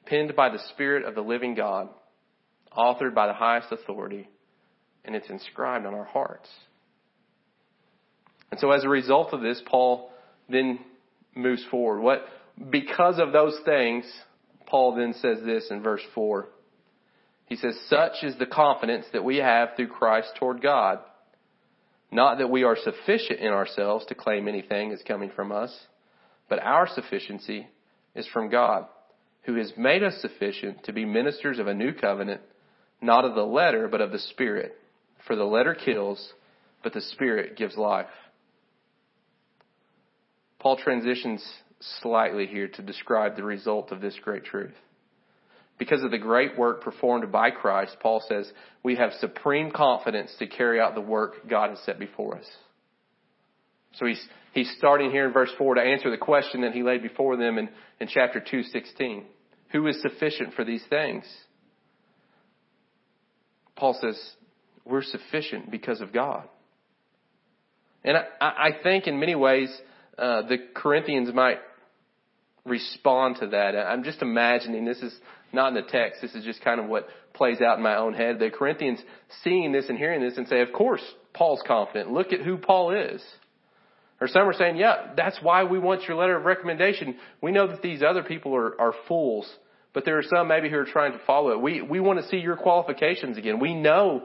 penned 0.06 0.34
by 0.36 0.50
the 0.50 0.60
Spirit 0.72 1.04
of 1.04 1.14
the 1.14 1.22
living 1.22 1.54
God, 1.54 1.88
authored 2.76 3.14
by 3.14 3.26
the 3.26 3.32
highest 3.32 3.72
authority, 3.72 4.28
and 5.04 5.14
it's 5.14 5.30
inscribed 5.30 5.86
on 5.86 5.94
our 5.94 6.04
hearts. 6.04 6.48
And 8.50 8.60
so 8.60 8.70
as 8.70 8.84
a 8.84 8.88
result 8.88 9.32
of 9.32 9.40
this, 9.40 9.60
Paul 9.66 10.10
then 10.48 10.78
moves 11.34 11.64
forward. 11.70 12.00
What, 12.00 12.24
because 12.70 13.18
of 13.18 13.32
those 13.32 13.58
things, 13.64 14.04
Paul 14.66 14.94
then 14.96 15.14
says 15.14 15.38
this 15.44 15.68
in 15.70 15.82
verse 15.82 16.02
4. 16.14 16.48
He 17.46 17.56
says, 17.56 17.78
Such 17.88 18.22
is 18.22 18.36
the 18.38 18.46
confidence 18.46 19.06
that 19.12 19.24
we 19.24 19.36
have 19.36 19.70
through 19.76 19.88
Christ 19.88 20.32
toward 20.38 20.62
God. 20.62 21.00
Not 22.10 22.38
that 22.38 22.50
we 22.50 22.62
are 22.62 22.76
sufficient 22.76 23.40
in 23.40 23.48
ourselves 23.48 24.06
to 24.06 24.14
claim 24.14 24.48
anything 24.48 24.92
is 24.92 25.02
coming 25.06 25.30
from 25.34 25.52
us, 25.52 25.76
but 26.48 26.62
our 26.62 26.86
sufficiency 26.86 27.66
is 28.14 28.26
from 28.32 28.50
God, 28.50 28.86
who 29.42 29.56
has 29.56 29.72
made 29.76 30.02
us 30.02 30.20
sufficient 30.20 30.84
to 30.84 30.92
be 30.92 31.04
ministers 31.04 31.58
of 31.58 31.66
a 31.66 31.74
new 31.74 31.92
covenant, 31.92 32.40
not 33.02 33.24
of 33.24 33.34
the 33.34 33.44
letter, 33.44 33.88
but 33.88 34.00
of 34.00 34.12
the 34.12 34.18
Spirit. 34.18 34.76
For 35.26 35.36
the 35.36 35.44
letter 35.44 35.74
kills, 35.74 36.32
but 36.82 36.92
the 36.92 37.00
Spirit 37.00 37.56
gives 37.56 37.76
life. 37.76 38.06
Paul 40.60 40.76
transitions 40.76 41.44
slightly 42.00 42.46
here 42.46 42.68
to 42.68 42.82
describe 42.82 43.36
the 43.36 43.42
result 43.42 43.90
of 43.90 44.00
this 44.00 44.16
great 44.22 44.44
truth. 44.44 44.74
Because 45.78 46.04
of 46.04 46.10
the 46.10 46.18
great 46.18 46.56
work 46.56 46.82
performed 46.82 47.30
by 47.32 47.50
Christ, 47.50 47.96
Paul 48.00 48.22
says, 48.28 48.50
we 48.82 48.96
have 48.96 49.12
supreme 49.20 49.72
confidence 49.72 50.32
to 50.38 50.46
carry 50.46 50.80
out 50.80 50.94
the 50.94 51.00
work 51.00 51.48
God 51.48 51.70
has 51.70 51.80
set 51.80 51.98
before 51.98 52.36
us. 52.36 52.46
So 53.94 54.06
he's, 54.06 54.24
he's 54.52 54.72
starting 54.78 55.10
here 55.10 55.26
in 55.26 55.32
verse 55.32 55.50
4 55.58 55.74
to 55.74 55.80
answer 55.80 56.10
the 56.10 56.16
question 56.16 56.62
that 56.62 56.72
he 56.72 56.82
laid 56.82 57.02
before 57.02 57.36
them 57.36 57.58
in, 57.58 57.68
in 58.00 58.08
chapter 58.08 58.40
2:16. 58.40 59.24
Who 59.72 59.86
is 59.88 60.00
sufficient 60.02 60.54
for 60.54 60.64
these 60.64 60.84
things? 60.88 61.24
Paul 63.76 63.98
says, 64.00 64.20
we're 64.84 65.02
sufficient 65.02 65.70
because 65.70 66.00
of 66.00 66.12
God. 66.12 66.48
And 68.04 68.16
I, 68.16 68.24
I 68.46 68.70
think 68.82 69.06
in 69.06 69.18
many 69.18 69.34
ways, 69.34 69.74
uh, 70.16 70.42
the 70.42 70.58
Corinthians 70.74 71.32
might 71.34 71.58
respond 72.64 73.36
to 73.40 73.48
that. 73.48 73.76
I'm 73.76 74.04
just 74.04 74.22
imagining 74.22 74.84
this 74.84 75.02
is 75.02 75.14
not 75.54 75.68
in 75.68 75.74
the 75.74 75.82
text. 75.82 76.20
This 76.20 76.34
is 76.34 76.44
just 76.44 76.62
kind 76.62 76.80
of 76.80 76.86
what 76.86 77.08
plays 77.32 77.60
out 77.60 77.78
in 77.78 77.82
my 77.82 77.96
own 77.96 78.14
head. 78.14 78.38
The 78.38 78.50
Corinthians 78.50 79.00
seeing 79.42 79.72
this 79.72 79.88
and 79.88 79.98
hearing 79.98 80.20
this 80.20 80.36
and 80.36 80.46
say, 80.48 80.60
of 80.60 80.72
course, 80.72 81.02
Paul's 81.32 81.62
confident. 81.66 82.10
Look 82.10 82.32
at 82.32 82.40
who 82.40 82.56
Paul 82.56 82.92
is. 82.92 83.22
Or 84.20 84.28
some 84.28 84.48
are 84.48 84.54
saying, 84.54 84.76
yeah, 84.76 85.12
that's 85.16 85.38
why 85.42 85.64
we 85.64 85.78
want 85.78 86.04
your 86.04 86.16
letter 86.16 86.36
of 86.36 86.44
recommendation. 86.44 87.16
We 87.42 87.52
know 87.52 87.66
that 87.66 87.82
these 87.82 88.02
other 88.02 88.22
people 88.22 88.54
are, 88.54 88.80
are 88.80 88.94
fools, 89.08 89.50
but 89.92 90.04
there 90.04 90.18
are 90.18 90.22
some 90.22 90.48
maybe 90.48 90.70
who 90.70 90.76
are 90.76 90.84
trying 90.84 91.12
to 91.12 91.20
follow 91.26 91.50
it. 91.50 91.60
We, 91.60 91.82
we 91.82 92.00
want 92.00 92.20
to 92.20 92.28
see 92.28 92.36
your 92.36 92.56
qualifications 92.56 93.36
again. 93.36 93.58
We 93.58 93.74
know 93.74 94.22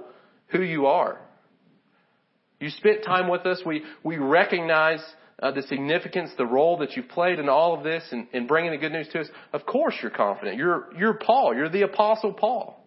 who 0.48 0.62
you 0.62 0.86
are. 0.86 1.20
You 2.60 2.70
spent 2.70 3.04
time 3.04 3.30
with 3.30 3.46
us. 3.46 3.62
We, 3.65 3.84
we 4.04 4.18
recognize 4.18 5.04
uh, 5.41 5.52
the 5.52 5.62
significance, 5.63 6.32
the 6.38 6.45
role 6.45 6.78
that 6.80 6.95
you've 6.95 7.08
played 7.08 7.39
in 7.39 7.47
all 7.47 7.73
of 7.73 7.84
this 7.84 8.04
and 8.12 8.28
in, 8.34 8.41
in 8.41 8.47
bringing 8.47 8.71
the 8.71 8.78
good 8.78 8.91
news 8.91 9.08
to 9.13 9.21
us. 9.21 9.28
Of 9.54 9.65
course 9.65 9.95
you're 10.02 10.12
confident. 10.12 10.58
You're, 10.58 10.89
you're 10.97 11.13
Paul. 11.13 11.56
You're 11.56 11.69
the 11.69 11.84
apostle 11.84 12.34
Paul. 12.34 12.86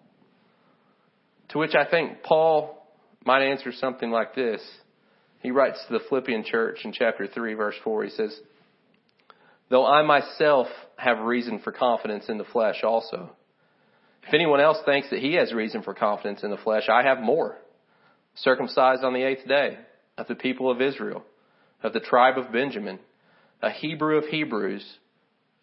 To 1.50 1.58
which 1.58 1.74
I 1.74 1.88
think 1.88 2.22
Paul 2.22 2.86
might 3.24 3.42
answer 3.42 3.72
something 3.72 4.10
like 4.10 4.34
this. 4.34 4.60
He 5.40 5.50
writes 5.50 5.82
to 5.86 5.94
the 5.94 6.04
Philippian 6.08 6.44
church 6.44 6.80
in 6.84 6.92
chapter 6.92 7.26
3 7.26 7.54
verse 7.54 7.74
4. 7.82 8.04
He 8.04 8.10
says, 8.10 8.38
Though 9.70 9.86
I 9.86 10.02
myself 10.02 10.66
have 10.96 11.20
reason 11.20 11.58
for 11.58 11.72
confidence 11.72 12.26
in 12.28 12.38
the 12.38 12.44
flesh 12.44 12.82
also. 12.84 13.30
If 14.26 14.34
anyone 14.34 14.60
else 14.60 14.78
thinks 14.84 15.10
that 15.10 15.18
he 15.18 15.34
has 15.34 15.52
reason 15.52 15.82
for 15.82 15.94
confidence 15.94 16.42
in 16.42 16.50
the 16.50 16.58
flesh, 16.58 16.84
I 16.88 17.02
have 17.02 17.20
more. 17.20 17.56
Circumcised 18.34 19.02
on 19.02 19.14
the 19.14 19.22
eighth 19.22 19.46
day 19.48 19.78
of 20.16 20.28
the 20.28 20.34
people 20.34 20.70
of 20.70 20.80
Israel, 20.80 21.24
of 21.82 21.92
the 21.92 22.00
tribe 22.00 22.38
of 22.38 22.52
Benjamin, 22.52 22.98
a 23.60 23.70
Hebrew 23.70 24.18
of 24.18 24.26
Hebrews, 24.26 24.84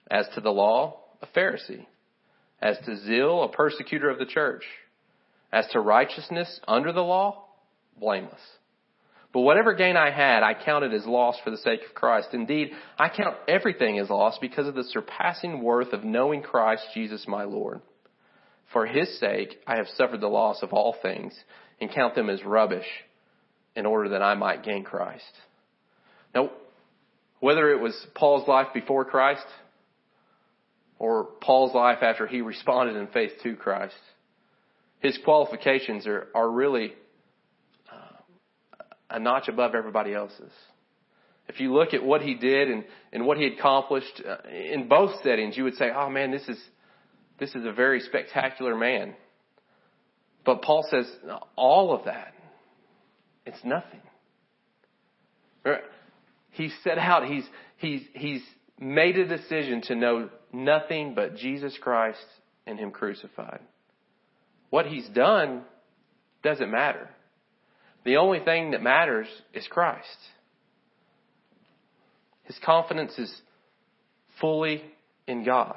as 0.10 0.28
to 0.36 0.42
the 0.42 0.50
law, 0.50 1.00
a 1.22 1.28
Pharisee, 1.28 1.86
as 2.62 2.78
to 2.86 2.98
zeal, 2.98 3.44
a 3.44 3.50
persecutor 3.50 4.10
of 4.10 4.20
the 4.20 4.26
church, 4.26 4.64
as 5.52 5.66
to 5.72 5.80
righteousness 5.80 6.60
under 6.68 6.92
the 6.92 7.02
law, 7.02 7.46
blameless. 8.00 8.42
But 9.32 9.42
whatever 9.42 9.74
gain 9.74 9.96
I 9.96 10.10
had, 10.10 10.42
I 10.42 10.56
counted 10.56 10.94
as 10.94 11.06
loss 11.06 11.36
for 11.44 11.52
the 11.52 11.58
sake 11.58 11.82
of 11.88 11.94
Christ. 11.94 12.30
Indeed, 12.34 12.72
I 12.98 13.10
count 13.10 13.38
everything 13.48 14.00
as 14.00 14.10
loss 14.10 14.40
because 14.40 14.68
of 14.68 14.74
the 14.74 14.84
surpassing 14.86 15.62
worth 15.62 15.94
of 15.94 16.04
knowing 16.04 16.42
Christ 16.42 16.84
Jesus 16.96 17.26
my 17.28 17.44
Lord. 17.44 17.82
For 18.74 18.88
his 18.88 19.20
sake, 19.20 19.60
I 19.68 19.76
have 19.76 19.88
suffered 19.96 20.22
the 20.22 20.28
loss 20.28 20.64
of 20.64 20.74
all 20.74 20.96
things 21.02 21.34
and 21.80 21.92
count 21.92 22.16
them 22.16 22.30
as 22.30 22.44
rubbish 22.44 22.88
in 23.76 23.86
order 23.86 24.10
that 24.10 24.24
I 24.24 24.34
might 24.34 24.64
gain 24.64 24.84
Christ. 24.84 25.24
Now, 26.34 26.52
whether 27.40 27.72
it 27.72 27.80
was 27.80 27.96
Paul's 28.16 28.48
life 28.48 28.68
before 28.74 29.06
Christ 29.06 29.46
or 30.98 31.26
Paul's 31.42 31.74
life 31.74 32.00
after 32.02 32.28
he 32.28 32.42
responded 32.42 32.96
in 32.96 33.08
faith 33.08 33.32
to 33.44 33.56
Christ, 33.56 33.96
his 35.00 35.18
qualifications 35.24 36.06
are, 36.06 36.28
are 36.36 36.50
really 36.50 36.94
uh, 37.92 38.84
a 39.10 39.20
notch 39.20 39.48
above 39.48 39.76
everybody 39.76 40.14
else's. 40.14 40.52
If 41.48 41.60
you 41.60 41.74
look 41.74 41.94
at 41.94 42.04
what 42.04 42.22
he 42.22 42.36
did 42.36 42.70
and, 42.70 42.84
and 43.12 43.26
what 43.26 43.38
he 43.38 43.48
accomplished 43.48 44.22
uh, 44.28 44.48
in 44.50 44.88
both 44.88 45.24
settings, 45.24 45.58
you 45.58 45.64
would 45.64 45.76
say, 45.76 45.90
oh 45.96 46.10
man, 46.10 46.32
this 46.32 46.48
is, 46.48 46.60
this 47.40 47.56
is 47.56 47.66
a 47.66 47.72
very 47.72 48.02
spectacular 48.02 48.76
man. 48.76 49.16
But 50.46 50.62
Paul 50.62 50.86
says, 50.92 51.10
all 51.56 51.96
of 51.96 52.06
that, 52.06 52.34
it's 53.46 53.64
nothing. 53.64 54.02
He's 56.52 56.74
set 56.84 56.98
out, 56.98 57.26
he's, 57.26 57.46
he's, 57.78 58.02
he's 58.14 58.42
made 58.80 59.18
a 59.18 59.28
decision 59.28 59.82
to 59.84 59.96
know 59.96 60.30
nothing 60.52 61.14
but 61.14 61.36
Jesus 61.36 61.78
Christ 61.80 62.26
and 62.66 62.80
Him 62.80 62.92
crucified. 62.92 63.62
What 64.70 64.86
he's 64.86 65.08
done 65.10 65.64
doesn't 66.44 66.70
matter. 66.70 67.10
The 68.06 68.18
only 68.18 68.40
thing 68.40 68.72
that 68.72 68.82
matters 68.82 69.28
is 69.54 69.68
Christ. 69.70 70.08
His 72.44 72.58
confidence 72.64 73.18
is 73.18 73.34
fully 74.40 74.84
in 75.28 75.44
God. 75.44 75.76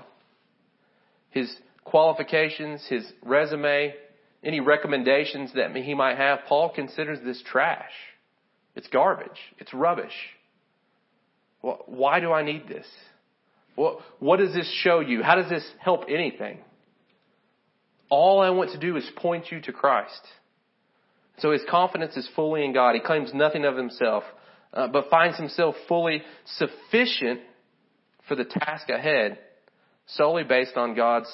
His 1.30 1.52
qualifications, 1.84 2.84
his 2.88 3.04
resume, 3.24 3.94
any 4.44 4.60
recommendations 4.60 5.52
that 5.54 5.74
he 5.74 5.94
might 5.94 6.16
have, 6.16 6.40
Paul 6.48 6.70
considers 6.70 7.18
this 7.24 7.42
trash. 7.50 7.90
It's 8.74 8.88
garbage. 8.88 9.38
It's 9.58 9.72
rubbish. 9.74 10.14
Why 11.62 12.20
do 12.20 12.32
I 12.32 12.42
need 12.42 12.68
this? 12.68 12.86
What, 13.74 14.38
does 14.38 14.52
this 14.52 14.70
show 14.82 15.00
you? 15.00 15.22
How 15.22 15.36
does 15.36 15.48
this 15.48 15.64
help 15.78 16.04
anything? 16.08 16.58
All 18.10 18.40
I 18.40 18.50
want 18.50 18.72
to 18.72 18.78
do 18.78 18.96
is 18.96 19.08
point 19.16 19.50
you 19.50 19.60
to 19.62 19.72
Christ. 19.72 20.20
So 21.38 21.52
his 21.52 21.62
confidence 21.70 22.16
is 22.16 22.28
fully 22.36 22.64
in 22.64 22.74
God. 22.74 22.94
He 22.94 23.00
claims 23.00 23.32
nothing 23.32 23.64
of 23.64 23.76
himself, 23.76 24.24
uh, 24.74 24.88
but 24.88 25.08
finds 25.08 25.38
himself 25.38 25.74
fully 25.88 26.22
sufficient 26.56 27.40
for 28.28 28.34
the 28.34 28.44
task 28.44 28.90
ahead 28.90 29.38
solely 30.06 30.44
based 30.44 30.76
on 30.76 30.94
God's 30.94 31.32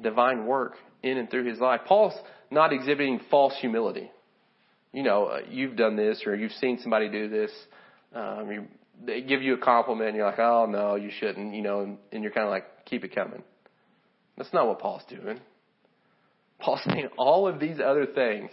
divine 0.00 0.46
work 0.46 0.74
in 1.02 1.18
and 1.18 1.30
through 1.30 1.44
his 1.44 1.58
life. 1.58 1.82
Paul's 1.86 2.14
not 2.50 2.72
exhibiting 2.72 3.20
false 3.30 3.54
humility. 3.60 4.10
You 4.92 5.02
know, 5.02 5.26
uh, 5.26 5.40
you've 5.48 5.76
done 5.76 5.96
this 5.96 6.22
or 6.26 6.34
you've 6.34 6.52
seen 6.52 6.78
somebody 6.80 7.08
do 7.08 7.28
this. 7.28 7.50
Um, 8.14 8.50
you, 8.50 8.64
they 9.04 9.20
give 9.20 9.42
you 9.42 9.54
a 9.54 9.58
compliment 9.58 10.08
and 10.08 10.16
you're 10.16 10.26
like, 10.26 10.38
oh 10.38 10.66
no, 10.66 10.96
you 10.96 11.10
shouldn't, 11.18 11.54
you 11.54 11.62
know, 11.62 11.80
and, 11.80 11.98
and 12.12 12.22
you're 12.22 12.32
kind 12.32 12.46
of 12.46 12.50
like, 12.50 12.84
keep 12.84 13.04
it 13.04 13.14
coming. 13.14 13.42
That's 14.36 14.52
not 14.52 14.66
what 14.66 14.78
Paul's 14.78 15.02
doing. 15.08 15.40
Paul's 16.58 16.80
saying 16.88 17.08
all 17.18 17.48
of 17.48 17.60
these 17.60 17.78
other 17.84 18.06
things, 18.06 18.50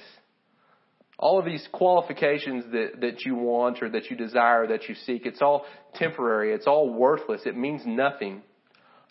all 1.17 1.39
of 1.39 1.45
these 1.45 1.67
qualifications 1.71 2.65
that, 2.71 3.01
that 3.01 3.25
you 3.25 3.35
want 3.35 3.83
or 3.83 3.89
that 3.89 4.09
you 4.09 4.15
desire, 4.15 4.63
or 4.63 4.67
that 4.67 4.87
you 4.87 4.95
seek, 5.05 5.25
it's 5.25 5.41
all 5.41 5.65
temporary. 5.95 6.53
It's 6.53 6.65
all 6.65 6.93
worthless. 6.93 7.41
It 7.45 7.57
means 7.57 7.81
nothing. 7.85 8.41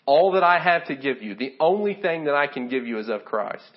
All 0.05 0.31
that 0.31 0.43
I 0.43 0.57
have 0.57 0.85
to 0.85 0.95
give 0.95 1.21
you, 1.21 1.35
the 1.35 1.53
only 1.59 1.93
thing 1.93 2.25
that 2.25 2.33
I 2.33 2.47
can 2.47 2.67
give 2.67 2.87
you 2.87 2.97
is 2.97 3.09
of 3.09 3.25
Christ. 3.25 3.69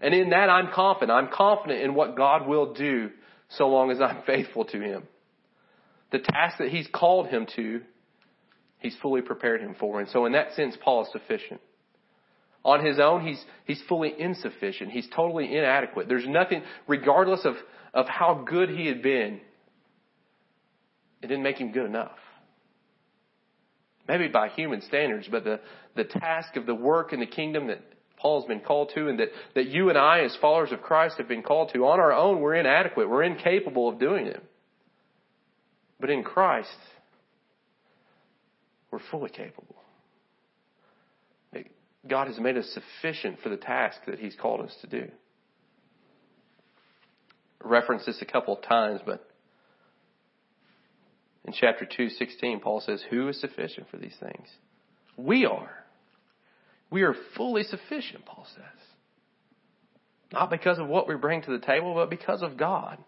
And 0.00 0.12
in 0.12 0.30
that 0.30 0.50
I'm 0.50 0.72
confident. 0.74 1.12
I'm 1.12 1.30
confident 1.32 1.82
in 1.82 1.94
what 1.94 2.16
God 2.16 2.48
will 2.48 2.74
do 2.74 3.10
so 3.50 3.68
long 3.68 3.92
as 3.92 4.00
I'm 4.00 4.22
faithful 4.26 4.64
to 4.66 4.80
Him. 4.80 5.04
The 6.12 6.20
task 6.20 6.58
that 6.58 6.68
He's 6.68 6.88
called 6.92 7.28
him 7.28 7.46
to, 7.56 7.80
He's 8.78 8.96
fully 9.00 9.22
prepared 9.22 9.60
him 9.60 9.76
for. 9.78 10.00
And 10.00 10.08
so 10.08 10.26
in 10.26 10.32
that 10.32 10.54
sense, 10.54 10.76
Paul 10.82 11.02
is 11.04 11.12
sufficient. 11.12 11.60
On 12.64 12.84
his 12.84 12.98
own, 12.98 13.26
he's, 13.26 13.42
he's 13.64 13.82
fully 13.88 14.12
insufficient. 14.16 14.90
He's 14.90 15.08
totally 15.14 15.56
inadequate. 15.56 16.08
There's 16.08 16.26
nothing, 16.26 16.62
regardless 16.86 17.44
of, 17.44 17.54
of 17.92 18.06
how 18.08 18.44
good 18.48 18.70
he 18.70 18.86
had 18.86 19.02
been, 19.02 19.40
it 21.22 21.26
didn't 21.26 21.42
make 21.42 21.58
him 21.58 21.72
good 21.72 21.86
enough. 21.86 22.18
Maybe 24.08 24.28
by 24.28 24.48
human 24.48 24.82
standards, 24.82 25.28
but 25.30 25.44
the, 25.44 25.60
the 25.96 26.04
task 26.04 26.56
of 26.56 26.66
the 26.66 26.74
work 26.74 27.12
in 27.12 27.20
the 27.20 27.26
kingdom 27.26 27.68
that 27.68 27.80
Paul's 28.16 28.46
been 28.46 28.60
called 28.60 28.92
to 28.94 29.08
and 29.08 29.18
that, 29.18 29.28
that 29.54 29.66
you 29.66 29.88
and 29.88 29.98
I 29.98 30.20
as 30.20 30.36
followers 30.40 30.72
of 30.72 30.82
Christ 30.82 31.16
have 31.18 31.28
been 31.28 31.42
called 31.42 31.70
to. 31.72 31.86
On 31.86 31.98
our 31.98 32.12
own, 32.12 32.40
we're 32.40 32.54
inadequate. 32.54 33.08
We're 33.08 33.24
incapable 33.24 33.88
of 33.88 33.98
doing 33.98 34.26
it. 34.26 34.42
But 36.02 36.10
in 36.10 36.24
Christ, 36.24 36.68
we're 38.90 38.98
fully 39.12 39.30
capable. 39.30 39.76
God 42.08 42.26
has 42.26 42.40
made 42.40 42.56
us 42.56 42.68
sufficient 42.74 43.38
for 43.40 43.48
the 43.48 43.56
task 43.56 43.98
that 44.08 44.18
He's 44.18 44.34
called 44.34 44.62
us 44.62 44.74
to 44.80 44.88
do. 44.88 45.08
I 47.64 47.80
this 48.04 48.20
a 48.20 48.24
couple 48.24 48.56
of 48.56 48.64
times, 48.64 49.00
but 49.06 49.24
in 51.44 51.52
chapter 51.52 51.86
2, 51.86 52.08
16, 52.08 52.58
Paul 52.58 52.80
says, 52.80 53.00
Who 53.08 53.28
is 53.28 53.40
sufficient 53.40 53.88
for 53.88 53.98
these 53.98 54.16
things? 54.18 54.48
We 55.16 55.46
are. 55.46 55.70
We 56.90 57.02
are 57.02 57.14
fully 57.36 57.62
sufficient, 57.62 58.26
Paul 58.26 58.48
says. 58.52 58.86
Not 60.32 60.50
because 60.50 60.80
of 60.80 60.88
what 60.88 61.06
we 61.06 61.14
bring 61.14 61.42
to 61.42 61.52
the 61.52 61.64
table, 61.64 61.94
but 61.94 62.10
because 62.10 62.42
of 62.42 62.56
God. 62.56 62.98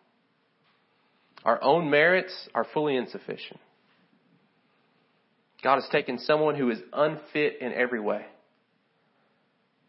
Our 1.44 1.62
own 1.62 1.90
merits 1.90 2.34
are 2.54 2.66
fully 2.72 2.96
insufficient. 2.96 3.60
God 5.62 5.76
has 5.76 5.88
taken 5.90 6.18
someone 6.18 6.56
who 6.56 6.70
is 6.70 6.78
unfit 6.92 7.58
in 7.60 7.72
every 7.72 8.00
way. 8.00 8.24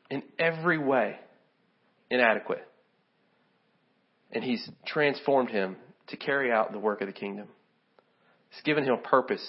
In 0.10 0.24
every 0.38 0.78
way 0.78 1.18
inadequate. 2.10 2.66
And 4.32 4.44
He's 4.44 4.68
transformed 4.86 5.50
him 5.50 5.78
to 6.08 6.18
carry 6.18 6.52
out 6.52 6.72
the 6.72 6.80
work 6.80 7.02
of 7.02 7.08
the 7.08 7.14
kingdom. 7.14 7.48
He's 8.50 8.62
given 8.62 8.86
him 8.86 8.98
purpose 9.04 9.46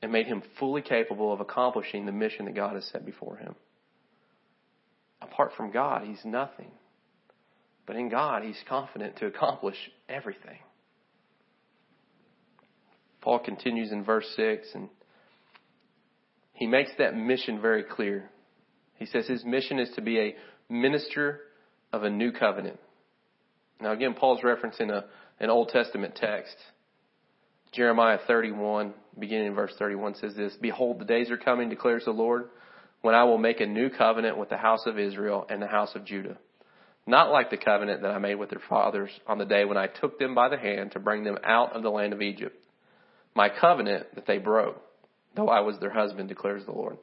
and 0.00 0.12
made 0.12 0.26
him 0.26 0.42
fully 0.58 0.80
capable 0.80 1.32
of 1.32 1.40
accomplishing 1.40 2.06
the 2.06 2.12
mission 2.12 2.46
that 2.46 2.54
God 2.54 2.74
has 2.74 2.86
set 2.86 3.04
before 3.04 3.36
him. 3.36 3.54
Apart 5.20 5.52
from 5.56 5.70
God, 5.70 6.04
he's 6.04 6.24
nothing. 6.24 6.70
But 7.86 7.96
in 7.96 8.08
God, 8.08 8.42
he's 8.42 8.62
confident 8.68 9.16
to 9.16 9.26
accomplish 9.26 9.76
everything. 10.08 10.58
Paul 13.20 13.38
continues 13.40 13.92
in 13.92 14.04
verse 14.04 14.26
6 14.36 14.68
and 14.74 14.88
he 16.52 16.66
makes 16.66 16.90
that 16.98 17.16
mission 17.16 17.60
very 17.60 17.82
clear. 17.82 18.30
He 18.96 19.06
says 19.06 19.26
his 19.26 19.44
mission 19.44 19.78
is 19.78 19.90
to 19.94 20.02
be 20.02 20.18
a 20.18 20.36
minister 20.68 21.40
of 21.92 22.04
a 22.04 22.10
new 22.10 22.32
covenant. 22.32 22.78
Now 23.80 23.92
again, 23.92 24.14
Paul's 24.14 24.42
referencing 24.42 24.90
a, 24.90 25.06
an 25.38 25.48
Old 25.48 25.68
Testament 25.68 26.16
text. 26.16 26.54
Jeremiah 27.72 28.18
31, 28.26 28.92
beginning 29.18 29.46
in 29.46 29.54
verse 29.54 29.72
31 29.78 30.16
says 30.16 30.34
this, 30.34 30.52
Behold, 30.60 30.98
the 30.98 31.04
days 31.04 31.30
are 31.30 31.38
coming, 31.38 31.68
declares 31.68 32.04
the 32.04 32.10
Lord, 32.10 32.48
when 33.00 33.14
I 33.14 33.24
will 33.24 33.38
make 33.38 33.60
a 33.60 33.66
new 33.66 33.88
covenant 33.88 34.36
with 34.36 34.48
the 34.48 34.56
house 34.56 34.86
of 34.86 34.98
Israel 34.98 35.46
and 35.48 35.62
the 35.62 35.66
house 35.66 35.94
of 35.94 36.04
Judah. 36.04 36.36
Not 37.06 37.30
like 37.30 37.48
the 37.50 37.56
covenant 37.56 38.02
that 38.02 38.10
I 38.10 38.18
made 38.18 38.34
with 38.34 38.50
their 38.50 38.62
fathers 38.68 39.10
on 39.26 39.38
the 39.38 39.46
day 39.46 39.64
when 39.64 39.78
I 39.78 39.86
took 39.86 40.18
them 40.18 40.34
by 40.34 40.48
the 40.48 40.58
hand 40.58 40.92
to 40.92 41.00
bring 41.00 41.24
them 41.24 41.38
out 41.42 41.74
of 41.74 41.82
the 41.82 41.90
land 41.90 42.12
of 42.12 42.20
Egypt. 42.20 42.56
My 43.34 43.48
covenant 43.48 44.14
that 44.14 44.26
they 44.26 44.38
broke, 44.38 44.80
though 45.36 45.48
I 45.48 45.60
was 45.60 45.78
their 45.78 45.92
husband, 45.92 46.28
declares 46.28 46.64
the 46.64 46.72
Lord. 46.72 46.98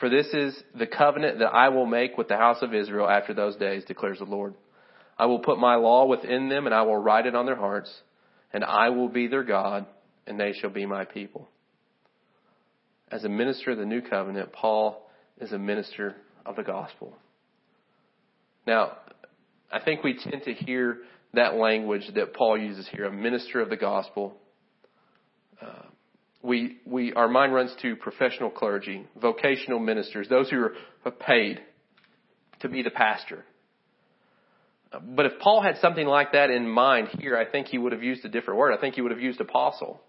For 0.00 0.08
this 0.08 0.26
is 0.32 0.56
the 0.78 0.86
covenant 0.86 1.40
that 1.40 1.52
I 1.52 1.70
will 1.70 1.86
make 1.86 2.16
with 2.16 2.28
the 2.28 2.36
house 2.36 2.58
of 2.62 2.72
Israel 2.72 3.08
after 3.08 3.34
those 3.34 3.56
days, 3.56 3.84
declares 3.84 4.18
the 4.18 4.24
Lord. 4.24 4.54
I 5.18 5.26
will 5.26 5.40
put 5.40 5.58
my 5.58 5.74
law 5.74 6.06
within 6.06 6.48
them 6.48 6.66
and 6.66 6.74
I 6.74 6.82
will 6.82 6.96
write 6.96 7.26
it 7.26 7.34
on 7.34 7.46
their 7.46 7.56
hearts 7.56 7.92
and 8.52 8.64
I 8.64 8.90
will 8.90 9.08
be 9.08 9.26
their 9.26 9.42
God, 9.42 9.86
and 10.26 10.38
they 10.38 10.52
shall 10.52 10.70
be 10.70 10.86
my 10.86 11.04
people. 11.04 11.48
As 13.10 13.24
a 13.24 13.28
minister 13.28 13.72
of 13.72 13.78
the 13.78 13.84
new 13.84 14.00
covenant, 14.00 14.52
Paul 14.52 15.10
is 15.40 15.52
a 15.52 15.58
minister 15.58 16.16
of 16.46 16.56
the 16.56 16.62
gospel. 16.62 17.16
Now, 18.66 18.92
I 19.70 19.80
think 19.80 20.02
we 20.02 20.18
tend 20.18 20.44
to 20.44 20.52
hear 20.52 20.98
that 21.34 21.54
language 21.54 22.10
that 22.14 22.34
Paul 22.34 22.58
uses 22.58 22.88
here, 22.90 23.04
a 23.04 23.12
minister 23.12 23.60
of 23.60 23.70
the 23.70 23.76
gospel. 23.76 24.34
We, 26.40 26.78
we, 26.86 27.12
our 27.14 27.28
mind 27.28 27.52
runs 27.52 27.74
to 27.82 27.96
professional 27.96 28.50
clergy, 28.50 29.06
vocational 29.20 29.80
ministers, 29.80 30.28
those 30.28 30.48
who 30.48 30.68
are 31.04 31.10
paid 31.10 31.60
to 32.60 32.68
be 32.68 32.82
the 32.82 32.90
pastor. 32.90 33.44
But 34.90 35.26
if 35.26 35.32
Paul 35.40 35.60
had 35.60 35.78
something 35.78 36.06
like 36.06 36.32
that 36.32 36.50
in 36.50 36.68
mind 36.68 37.08
here, 37.18 37.36
I 37.36 37.44
think 37.44 37.66
he 37.66 37.76
would 37.76 37.92
have 37.92 38.02
used 38.02 38.24
a 38.24 38.28
different 38.28 38.58
word. 38.58 38.72
I 38.72 38.80
think 38.80 38.94
he 38.94 39.02
would 39.02 39.10
have 39.10 39.20
used 39.20 39.40
apostle. 39.40 40.00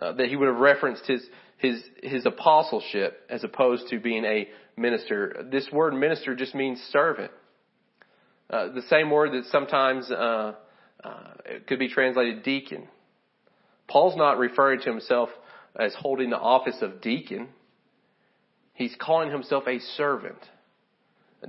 Uh, 0.00 0.12
that 0.12 0.28
he 0.28 0.36
would 0.36 0.48
have 0.48 0.56
referenced 0.56 1.06
his, 1.06 1.22
his, 1.58 1.82
his 2.02 2.24
apostleship 2.24 3.26
as 3.28 3.44
opposed 3.44 3.88
to 3.88 4.00
being 4.00 4.24
a 4.24 4.48
minister. 4.76 5.46
This 5.50 5.68
word 5.70 5.92
minister 5.94 6.34
just 6.34 6.54
means 6.54 6.80
servant. 6.90 7.30
Uh, 8.48 8.68
the 8.72 8.82
same 8.88 9.10
word 9.10 9.32
that 9.32 9.50
sometimes 9.50 10.10
uh, 10.10 10.54
uh, 11.04 11.10
could 11.66 11.78
be 11.78 11.88
translated 11.88 12.42
deacon. 12.42 12.88
Paul's 13.88 14.16
not 14.16 14.38
referring 14.38 14.80
to 14.80 14.90
himself 14.90 15.28
as 15.78 15.94
holding 15.94 16.30
the 16.30 16.38
office 16.38 16.76
of 16.82 17.00
deacon. 17.00 17.48
He's 18.74 18.94
calling 19.00 19.30
himself 19.30 19.64
a 19.66 19.78
servant. 19.96 20.38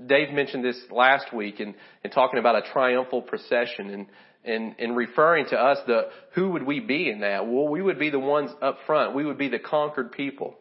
Dave 0.08 0.32
mentioned 0.32 0.64
this 0.64 0.80
last 0.92 1.34
week 1.34 1.60
in, 1.60 1.76
in 2.04 2.12
talking 2.12 2.40
about 2.40 2.56
a 2.56 2.72
triumphal 2.72 3.22
procession 3.22 3.90
and, 3.90 4.08
and, 4.44 4.76
and 4.80 4.98
referring 4.98 5.46
to 5.48 5.56
us 5.56 5.78
the, 5.86 6.10
who 6.34 6.52
would 6.52 6.64
we 6.64 6.80
be 6.80 7.10
in 7.10 7.20
that? 7.20 7.48
Well, 7.48 7.68
we 7.68 7.82
would 7.82 8.00
be 8.00 8.10
the 8.10 8.20
ones 8.20 8.50
up 8.62 8.78
front. 8.88 9.16
We 9.16 9.26
would 9.26 9.38
be 9.38 9.50
the 9.50 9.60
conquered 9.60 10.12
people. 10.12 10.56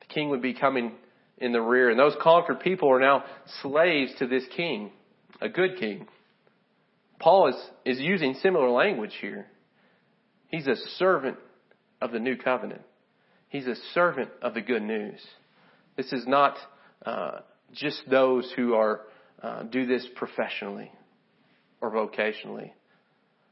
The 0.00 0.06
king 0.06 0.30
would 0.30 0.42
be 0.42 0.54
coming 0.54 0.92
in 1.38 1.52
the 1.52 1.60
rear 1.60 1.90
and 1.90 1.98
those 1.98 2.14
conquered 2.20 2.60
people 2.60 2.90
are 2.90 3.00
now 3.00 3.24
slaves 3.62 4.12
to 4.18 4.26
this 4.26 4.44
king, 4.56 4.90
a 5.40 5.48
good 5.48 5.78
king. 5.78 6.06
Paul 7.18 7.48
is, 7.48 7.56
is 7.84 8.00
using 8.00 8.34
similar 8.34 8.70
language 8.70 9.16
here. 9.20 9.46
He's 10.54 10.68
a 10.68 10.76
servant 10.98 11.36
of 12.00 12.12
the 12.12 12.20
new 12.20 12.36
covenant. 12.36 12.82
He's 13.48 13.66
a 13.66 13.74
servant 13.92 14.30
of 14.40 14.54
the 14.54 14.60
good 14.60 14.82
news. 14.82 15.20
This 15.96 16.12
is 16.12 16.28
not 16.28 16.56
uh, 17.04 17.40
just 17.72 18.02
those 18.08 18.52
who 18.54 18.74
are 18.74 19.00
uh, 19.42 19.64
do 19.64 19.84
this 19.84 20.06
professionally 20.14 20.92
or 21.80 21.90
vocationally. 21.90 22.70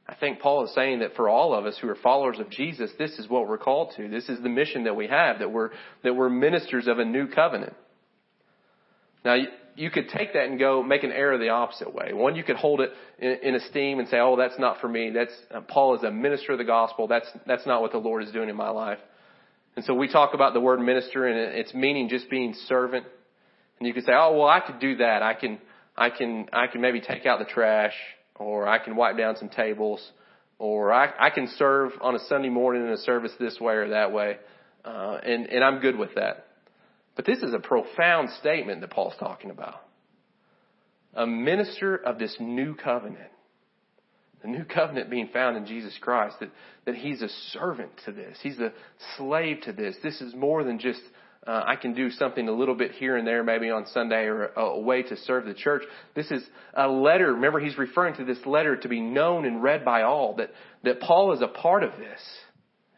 I 0.06 0.14
think 0.14 0.38
Paul 0.38 0.64
is 0.64 0.74
saying 0.76 1.00
that 1.00 1.16
for 1.16 1.28
all 1.28 1.54
of 1.54 1.66
us 1.66 1.76
who 1.82 1.88
are 1.88 1.96
followers 1.96 2.38
of 2.38 2.50
Jesus, 2.50 2.92
this 3.00 3.18
is 3.18 3.28
what 3.28 3.48
we're 3.48 3.58
called 3.58 3.94
to. 3.96 4.08
This 4.08 4.28
is 4.28 4.40
the 4.40 4.48
mission 4.48 4.84
that 4.84 4.94
we 4.94 5.08
have, 5.08 5.40
that 5.40 5.50
we're, 5.50 5.70
that 6.04 6.14
we're 6.14 6.30
ministers 6.30 6.86
of 6.86 7.00
a 7.00 7.04
new 7.04 7.26
covenant. 7.26 7.74
Now, 9.24 9.36
you, 9.76 9.90
could 9.90 10.08
take 10.08 10.32
that 10.32 10.46
and 10.46 10.58
go 10.58 10.82
make 10.82 11.04
an 11.04 11.12
error 11.12 11.38
the 11.38 11.50
opposite 11.50 11.94
way. 11.94 12.12
One, 12.12 12.34
you 12.34 12.42
could 12.42 12.56
hold 12.56 12.80
it 12.80 12.90
in, 13.18 13.30
in 13.42 13.54
esteem 13.54 13.98
and 13.98 14.08
say, 14.08 14.18
"Oh, 14.18 14.36
that's 14.36 14.58
not 14.58 14.80
for 14.80 14.88
me. 14.88 15.10
That's 15.10 15.32
uh, 15.54 15.60
Paul 15.60 15.96
is 15.96 16.02
a 16.02 16.10
minister 16.10 16.52
of 16.52 16.58
the 16.58 16.64
gospel. 16.64 17.06
That's 17.06 17.28
that's 17.46 17.66
not 17.66 17.82
what 17.82 17.92
the 17.92 17.98
Lord 17.98 18.24
is 18.24 18.32
doing 18.32 18.48
in 18.48 18.56
my 18.56 18.70
life." 18.70 18.98
And 19.74 19.84
so 19.84 19.94
we 19.94 20.08
talk 20.08 20.34
about 20.34 20.52
the 20.52 20.60
word 20.60 20.80
minister 20.80 21.26
and 21.26 21.54
its 21.54 21.72
meaning 21.72 22.08
just 22.08 22.28
being 22.28 22.54
servant. 22.66 23.06
And 23.78 23.88
you 23.88 23.94
could 23.94 24.04
say, 24.04 24.12
oh, 24.14 24.36
well, 24.36 24.48
I 24.48 24.60
could 24.60 24.80
do 24.80 24.96
that. 24.96 25.22
I 25.22 25.34
can, 25.34 25.58
I 25.96 26.10
can, 26.10 26.46
I 26.52 26.66
can 26.66 26.80
maybe 26.80 27.00
take 27.00 27.26
out 27.26 27.38
the 27.38 27.46
trash 27.46 27.94
or 28.36 28.68
I 28.68 28.78
can 28.78 28.96
wipe 28.96 29.16
down 29.16 29.36
some 29.36 29.48
tables 29.48 30.06
or 30.58 30.92
I, 30.92 31.12
I 31.18 31.30
can 31.30 31.48
serve 31.56 31.92
on 32.00 32.14
a 32.14 32.18
Sunday 32.28 32.50
morning 32.50 32.86
in 32.86 32.90
a 32.90 32.98
service 32.98 33.32
this 33.40 33.58
way 33.60 33.74
or 33.74 33.88
that 33.88 34.12
way. 34.12 34.36
Uh, 34.84 35.18
and, 35.24 35.46
and 35.46 35.64
I'm 35.64 35.80
good 35.80 35.96
with 35.96 36.14
that. 36.16 36.46
But 37.14 37.26
this 37.26 37.38
is 37.38 37.52
a 37.52 37.58
profound 37.58 38.30
statement 38.40 38.80
that 38.80 38.90
Paul's 38.90 39.14
talking 39.18 39.50
about. 39.50 39.76
A 41.14 41.26
minister 41.26 41.96
of 41.96 42.18
this 42.18 42.34
new 42.40 42.74
covenant. 42.74 43.30
The 44.42 44.48
new 44.48 44.64
covenant 44.64 45.10
being 45.10 45.28
found 45.28 45.56
in 45.56 45.66
Jesus 45.66 45.96
Christ, 46.00 46.36
that, 46.40 46.50
that 46.86 46.94
he's 46.96 47.22
a 47.22 47.28
servant 47.50 47.90
to 48.06 48.12
this. 48.12 48.38
He's 48.42 48.58
a 48.58 48.72
slave 49.16 49.60
to 49.64 49.72
this. 49.72 49.94
This 50.02 50.20
is 50.20 50.34
more 50.34 50.64
than 50.64 50.78
just 50.78 51.00
uh, 51.46 51.64
I 51.66 51.74
can 51.74 51.92
do 51.92 52.10
something 52.10 52.48
a 52.48 52.52
little 52.52 52.76
bit 52.76 52.92
here 52.92 53.16
and 53.16 53.26
there, 53.26 53.42
maybe 53.42 53.68
on 53.70 53.86
Sunday 53.86 54.26
or 54.26 54.46
a, 54.46 54.60
a 54.60 54.80
way 54.80 55.02
to 55.02 55.16
serve 55.16 55.44
the 55.44 55.54
church. 55.54 55.82
This 56.14 56.30
is 56.30 56.42
a 56.74 56.86
letter. 56.86 57.34
Remember, 57.34 57.58
he's 57.58 57.76
referring 57.76 58.14
to 58.16 58.24
this 58.24 58.38
letter 58.46 58.76
to 58.76 58.88
be 58.88 59.00
known 59.00 59.44
and 59.44 59.60
read 59.60 59.84
by 59.84 60.02
all. 60.02 60.36
That 60.36 60.50
that 60.84 61.00
Paul 61.00 61.32
is 61.32 61.42
a 61.42 61.48
part 61.48 61.82
of 61.82 61.92
this, 61.98 62.20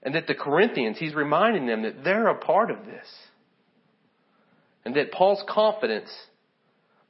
and 0.02 0.14
that 0.14 0.26
the 0.26 0.34
Corinthians, 0.34 0.98
he's 0.98 1.14
reminding 1.14 1.66
them 1.66 1.82
that 1.82 2.04
they're 2.04 2.28
a 2.28 2.38
part 2.38 2.70
of 2.70 2.84
this, 2.84 3.06
and 4.84 4.94
that 4.96 5.12
Paul's 5.12 5.42
confidence 5.48 6.10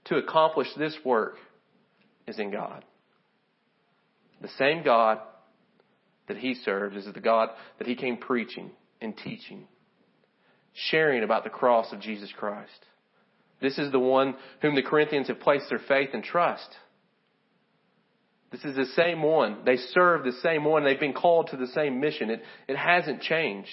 to 0.06 0.16
accomplish 0.16 0.68
this 0.76 0.96
work 1.04 1.36
is 2.26 2.38
in 2.38 2.50
God. 2.50 2.84
The 4.40 4.48
same 4.58 4.82
God 4.82 5.18
that 6.28 6.36
he 6.36 6.54
serves 6.54 6.96
is 6.96 7.12
the 7.12 7.20
God 7.20 7.50
that 7.78 7.86
he 7.86 7.94
came 7.94 8.16
preaching 8.16 8.70
and 9.00 9.16
teaching 9.16 9.66
sharing 10.74 11.22
about 11.22 11.44
the 11.44 11.50
cross 11.50 11.92
of 11.92 12.00
Jesus 12.00 12.30
Christ. 12.36 12.70
This 13.60 13.78
is 13.78 13.92
the 13.92 13.98
one 13.98 14.34
whom 14.60 14.74
the 14.74 14.82
Corinthians 14.82 15.28
have 15.28 15.40
placed 15.40 15.68
their 15.70 15.80
faith 15.88 16.10
and 16.12 16.22
trust. 16.22 16.68
This 18.50 18.64
is 18.64 18.76
the 18.76 18.86
same 18.96 19.22
one. 19.22 19.58
They 19.64 19.76
serve 19.76 20.24
the 20.24 20.32
same 20.42 20.64
one. 20.64 20.84
They've 20.84 21.00
been 21.00 21.12
called 21.12 21.48
to 21.48 21.56
the 21.56 21.68
same 21.68 22.00
mission. 22.00 22.30
It, 22.30 22.42
it 22.68 22.76
hasn't 22.76 23.22
changed. 23.22 23.68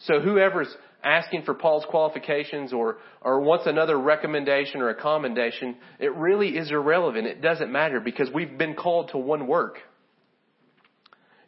So 0.00 0.20
whoever's 0.20 0.74
asking 1.02 1.42
for 1.42 1.54
Paul's 1.54 1.84
qualifications 1.88 2.72
or, 2.72 2.98
or 3.20 3.40
wants 3.40 3.66
another 3.66 3.98
recommendation 3.98 4.80
or 4.80 4.92
commendation, 4.94 5.76
it 5.98 6.14
really 6.14 6.56
is 6.56 6.70
irrelevant. 6.70 7.26
It 7.26 7.40
doesn't 7.40 7.70
matter 7.70 8.00
because 8.00 8.28
we've 8.34 8.58
been 8.58 8.74
called 8.74 9.10
to 9.10 9.18
one 9.18 9.46
work. 9.46 9.78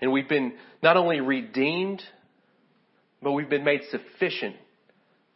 And 0.01 0.13
we've 0.13 0.29
been 0.29 0.55
not 0.83 0.97
only 0.97 1.21
redeemed, 1.21 2.03
but 3.23 3.33
we've 3.33 3.51
been 3.51 3.65
made 3.65 3.81
sufficient 3.91 4.55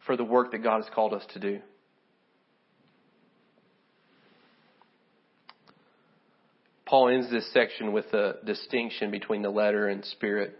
for 0.05 0.15
the 0.15 0.23
work 0.23 0.51
that 0.51 0.63
God 0.63 0.83
has 0.83 0.93
called 0.93 1.13
us 1.13 1.23
to 1.33 1.39
do. 1.39 1.59
Paul 6.85 7.09
ends 7.09 7.31
this 7.31 7.51
section 7.51 7.91
with 7.91 8.05
a 8.13 8.35
distinction 8.45 9.09
between 9.09 9.41
the 9.41 9.49
letter 9.49 9.87
and 9.87 10.05
spirit. 10.05 10.55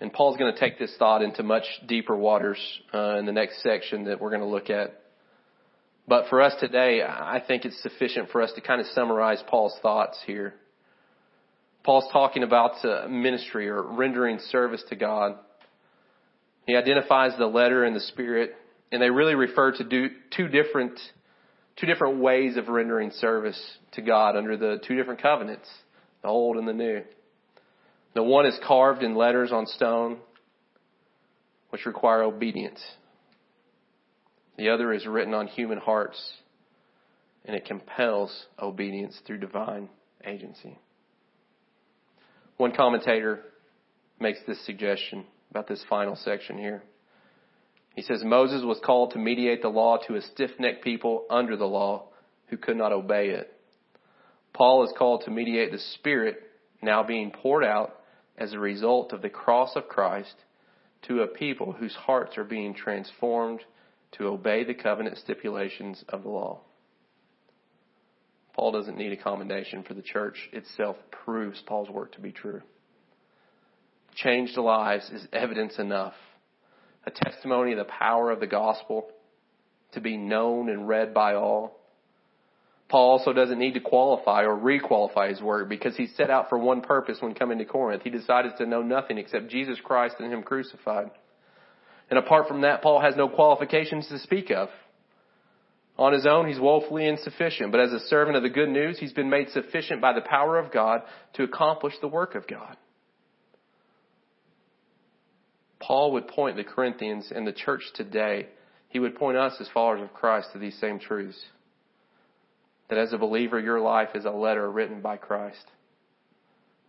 And 0.00 0.12
Paul's 0.12 0.36
going 0.36 0.52
to 0.52 0.58
take 0.58 0.78
this 0.78 0.94
thought 0.98 1.22
into 1.22 1.42
much 1.42 1.64
deeper 1.86 2.16
waters 2.16 2.58
uh, 2.92 3.16
in 3.18 3.26
the 3.26 3.32
next 3.32 3.62
section 3.62 4.04
that 4.04 4.20
we're 4.20 4.30
going 4.30 4.42
to 4.42 4.48
look 4.48 4.70
at. 4.70 5.00
But 6.06 6.28
for 6.28 6.42
us 6.42 6.52
today, 6.60 7.02
I 7.02 7.42
think 7.46 7.64
it's 7.64 7.80
sufficient 7.82 8.30
for 8.30 8.42
us 8.42 8.52
to 8.56 8.60
kind 8.60 8.80
of 8.80 8.86
summarize 8.88 9.42
Paul's 9.48 9.78
thoughts 9.80 10.18
here. 10.26 10.54
Paul's 11.82 12.06
talking 12.12 12.42
about 12.42 12.84
uh, 12.84 13.06
ministry 13.08 13.68
or 13.68 13.82
rendering 13.82 14.38
service 14.50 14.82
to 14.88 14.96
God. 14.96 15.36
He 16.66 16.76
identifies 16.76 17.32
the 17.38 17.46
letter 17.46 17.84
and 17.84 17.94
the 17.94 18.00
spirit, 18.00 18.54
and 18.90 19.00
they 19.00 19.10
really 19.10 19.34
refer 19.34 19.72
to 19.72 19.84
do, 19.84 20.08
two 20.34 20.48
different 20.48 20.98
two 21.76 21.86
different 21.86 22.18
ways 22.18 22.56
of 22.56 22.68
rendering 22.68 23.10
service 23.10 23.60
to 23.92 24.02
God 24.02 24.36
under 24.36 24.56
the 24.56 24.80
two 24.86 24.94
different 24.94 25.20
covenants, 25.20 25.68
the 26.22 26.28
old 26.28 26.56
and 26.56 26.68
the 26.68 26.72
new. 26.72 27.02
The 28.14 28.22
one 28.22 28.46
is 28.46 28.58
carved 28.66 29.02
in 29.02 29.16
letters 29.16 29.50
on 29.52 29.66
stone, 29.66 30.18
which 31.70 31.84
require 31.84 32.22
obedience. 32.22 32.80
The 34.56 34.68
other 34.68 34.92
is 34.92 35.04
written 35.04 35.34
on 35.34 35.48
human 35.48 35.78
hearts, 35.78 36.34
and 37.44 37.56
it 37.56 37.64
compels 37.64 38.46
obedience 38.60 39.20
through 39.26 39.38
divine 39.38 39.88
agency. 40.24 40.78
One 42.56 42.72
commentator 42.72 43.40
makes 44.20 44.38
this 44.46 44.64
suggestion 44.64 45.24
about 45.50 45.66
this 45.66 45.84
final 45.88 46.14
section 46.14 46.56
here. 46.56 46.84
He 47.96 48.02
says 48.02 48.22
Moses 48.24 48.62
was 48.64 48.80
called 48.84 49.10
to 49.12 49.18
mediate 49.18 49.60
the 49.60 49.68
law 49.68 49.98
to 50.06 50.14
a 50.14 50.22
stiff-necked 50.22 50.84
people 50.84 51.24
under 51.30 51.56
the 51.56 51.64
law 51.64 52.08
who 52.46 52.56
could 52.56 52.76
not 52.76 52.92
obey 52.92 53.30
it. 53.30 53.52
Paul 54.52 54.84
is 54.84 54.92
called 54.96 55.22
to 55.24 55.32
mediate 55.32 55.72
the 55.72 55.78
Spirit 55.94 56.40
now 56.80 57.02
being 57.02 57.32
poured 57.32 57.64
out 57.64 57.96
as 58.36 58.52
a 58.52 58.58
result 58.58 59.12
of 59.12 59.22
the 59.22 59.30
cross 59.30 59.76
of 59.76 59.88
Christ 59.88 60.34
to 61.02 61.22
a 61.22 61.26
people 61.26 61.72
whose 61.72 61.94
hearts 61.94 62.36
are 62.38 62.44
being 62.44 62.74
transformed 62.74 63.60
to 64.12 64.26
obey 64.26 64.64
the 64.64 64.74
covenant 64.74 65.18
stipulations 65.18 66.04
of 66.08 66.22
the 66.22 66.28
law. 66.28 66.60
Paul 68.54 68.72
doesn't 68.72 68.96
need 68.96 69.12
a 69.12 69.22
commendation 69.22 69.82
for 69.82 69.94
the 69.94 70.02
church 70.02 70.48
itself 70.52 70.96
proves 71.10 71.60
Paul's 71.66 71.90
work 71.90 72.12
to 72.12 72.20
be 72.20 72.32
true. 72.32 72.62
Changed 74.14 74.56
lives 74.56 75.10
is 75.10 75.26
evidence 75.32 75.78
enough, 75.78 76.14
a 77.04 77.10
testimony 77.10 77.72
of 77.72 77.78
the 77.78 77.84
power 77.84 78.30
of 78.30 78.38
the 78.38 78.46
gospel 78.46 79.10
to 79.92 80.00
be 80.00 80.16
known 80.16 80.68
and 80.68 80.88
read 80.88 81.12
by 81.12 81.34
all 81.34 81.80
Paul 82.88 83.10
also 83.10 83.32
doesn't 83.32 83.58
need 83.58 83.74
to 83.74 83.80
qualify 83.80 84.44
or 84.44 84.56
requalify 84.56 85.30
his 85.30 85.40
work 85.40 85.68
because 85.68 85.96
he 85.96 86.06
set 86.06 86.30
out 86.30 86.48
for 86.48 86.58
one 86.58 86.82
purpose 86.82 87.18
when 87.20 87.34
coming 87.34 87.58
to 87.58 87.64
Corinth. 87.64 88.02
He 88.02 88.10
decided 88.10 88.52
to 88.58 88.66
know 88.66 88.82
nothing 88.82 89.18
except 89.18 89.48
Jesus 89.48 89.78
Christ 89.82 90.16
and 90.18 90.32
Him 90.32 90.42
crucified. 90.42 91.10
And 92.10 92.18
apart 92.18 92.46
from 92.46 92.60
that, 92.60 92.82
Paul 92.82 93.00
has 93.00 93.16
no 93.16 93.28
qualifications 93.28 94.08
to 94.08 94.18
speak 94.18 94.50
of. 94.50 94.68
On 95.96 96.12
his 96.12 96.26
own, 96.26 96.48
he's 96.48 96.58
woefully 96.58 97.06
insufficient, 97.06 97.70
but 97.70 97.80
as 97.80 97.92
a 97.92 98.00
servant 98.08 98.36
of 98.36 98.42
the 98.42 98.48
good 98.48 98.68
news, 98.68 98.98
he's 98.98 99.12
been 99.12 99.30
made 99.30 99.48
sufficient 99.50 100.00
by 100.00 100.12
the 100.12 100.20
power 100.20 100.58
of 100.58 100.72
God 100.72 101.02
to 101.34 101.44
accomplish 101.44 101.94
the 102.00 102.08
work 102.08 102.34
of 102.34 102.48
God. 102.48 102.76
Paul 105.78 106.12
would 106.12 106.26
point 106.28 106.56
the 106.56 106.64
Corinthians 106.64 107.30
and 107.34 107.46
the 107.46 107.52
church 107.52 107.82
today, 107.94 108.48
he 108.88 108.98
would 108.98 109.16
point 109.16 109.36
us 109.36 109.54
as 109.60 109.68
followers 109.72 110.02
of 110.02 110.12
Christ 110.12 110.48
to 110.52 110.58
these 110.58 110.78
same 110.80 110.98
truths. 110.98 111.40
That 112.88 112.98
as 112.98 113.12
a 113.12 113.18
believer, 113.18 113.58
your 113.58 113.80
life 113.80 114.10
is 114.14 114.24
a 114.24 114.30
letter 114.30 114.70
written 114.70 115.00
by 115.00 115.16
Christ, 115.16 115.64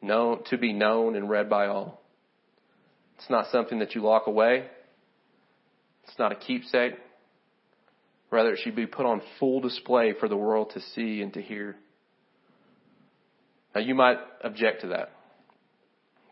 known, 0.01 0.43
to 0.49 0.57
be 0.57 0.73
known 0.73 1.15
and 1.15 1.29
read 1.29 1.49
by 1.49 1.67
all. 1.67 2.01
It's 3.17 3.29
not 3.29 3.47
something 3.51 3.79
that 3.79 3.95
you 3.95 4.01
lock 4.01 4.27
away. 4.27 4.65
It's 6.03 6.19
not 6.19 6.31
a 6.31 6.35
keepsake. 6.35 6.93
Rather, 8.29 8.53
it 8.53 8.59
should 8.61 8.75
be 8.75 8.85
put 8.85 9.05
on 9.05 9.21
full 9.39 9.61
display 9.61 10.13
for 10.19 10.27
the 10.27 10.35
world 10.35 10.71
to 10.73 10.81
see 10.93 11.21
and 11.21 11.33
to 11.33 11.41
hear. 11.41 11.77
Now, 13.73 13.81
you 13.81 13.95
might 13.95 14.17
object 14.43 14.81
to 14.81 14.87
that. 14.87 15.11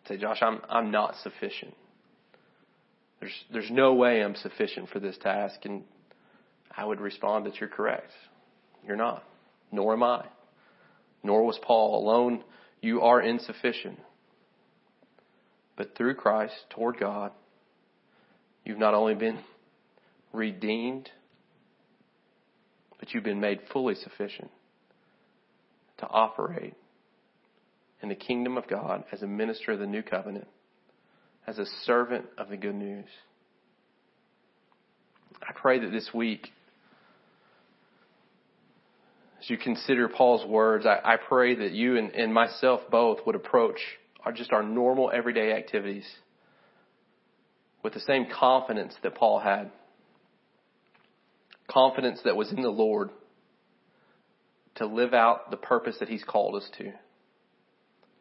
Say, 0.07 0.17
Josh, 0.17 0.39
I'm, 0.41 0.61
I'm 0.69 0.91
not 0.91 1.15
sufficient. 1.23 1.73
There's, 3.21 3.33
there's 3.53 3.71
no 3.71 3.93
way 3.93 4.21
I'm 4.21 4.35
sufficient 4.35 4.89
for 4.89 4.99
this 4.99 5.17
task. 5.23 5.59
And 5.63 5.83
I 6.75 6.83
would 6.83 6.99
respond 6.99 7.45
that 7.45 7.61
you're 7.61 7.69
correct. 7.69 8.11
You're 8.85 8.97
not 8.97 9.23
nor 9.73 9.93
am 9.93 10.03
I, 10.03 10.25
nor 11.23 11.45
was 11.45 11.59
Paul. 11.61 12.01
Alone, 12.01 12.43
you 12.79 13.01
are 13.01 13.19
insufficient. 13.19 13.99
But 15.75 15.97
through 15.97 16.15
Christ, 16.15 16.53
toward 16.69 16.99
God, 16.99 17.31
you've 18.63 18.77
not 18.77 18.93
only 18.93 19.15
been 19.15 19.39
redeemed, 20.31 21.09
but 22.99 23.13
you've 23.13 23.23
been 23.23 23.41
made 23.41 23.59
fully 23.73 23.95
sufficient 23.95 24.51
to 25.97 26.07
operate 26.07 26.75
in 28.01 28.09
the 28.09 28.15
kingdom 28.15 28.57
of 28.57 28.67
God 28.67 29.03
as 29.11 29.23
a 29.23 29.27
minister 29.27 29.71
of 29.71 29.79
the 29.79 29.87
new 29.87 30.03
covenant, 30.03 30.47
as 31.47 31.57
a 31.57 31.65
servant 31.83 32.25
of 32.37 32.49
the 32.49 32.57
good 32.57 32.75
news. 32.75 33.07
I 35.41 35.51
pray 35.55 35.79
that 35.79 35.91
this 35.91 36.11
week 36.13 36.49
as 39.43 39.49
you 39.49 39.57
consider 39.57 40.07
Paul's 40.07 40.47
words, 40.47 40.85
I, 40.85 40.99
I 41.03 41.17
pray 41.17 41.55
that 41.55 41.71
you 41.71 41.97
and, 41.97 42.11
and 42.11 42.33
myself 42.33 42.81
both 42.89 43.19
would 43.25 43.35
approach 43.35 43.79
our, 44.23 44.31
just 44.31 44.53
our 44.53 44.63
normal 44.63 45.11
everyday 45.13 45.51
activities 45.51 46.05
with 47.83 47.93
the 47.93 47.99
same 47.99 48.27
confidence 48.33 48.95
that 49.03 49.15
Paul 49.15 49.39
had. 49.39 49.71
Confidence 51.69 52.21
that 52.23 52.37
was 52.37 52.51
in 52.53 52.61
the 52.61 52.69
Lord 52.69 53.09
to 54.75 54.85
live 54.85 55.13
out 55.13 55.51
the 55.51 55.57
purpose 55.57 55.97
that 55.99 56.07
He's 56.07 56.23
called 56.23 56.55
us 56.55 56.69
to. 56.77 56.93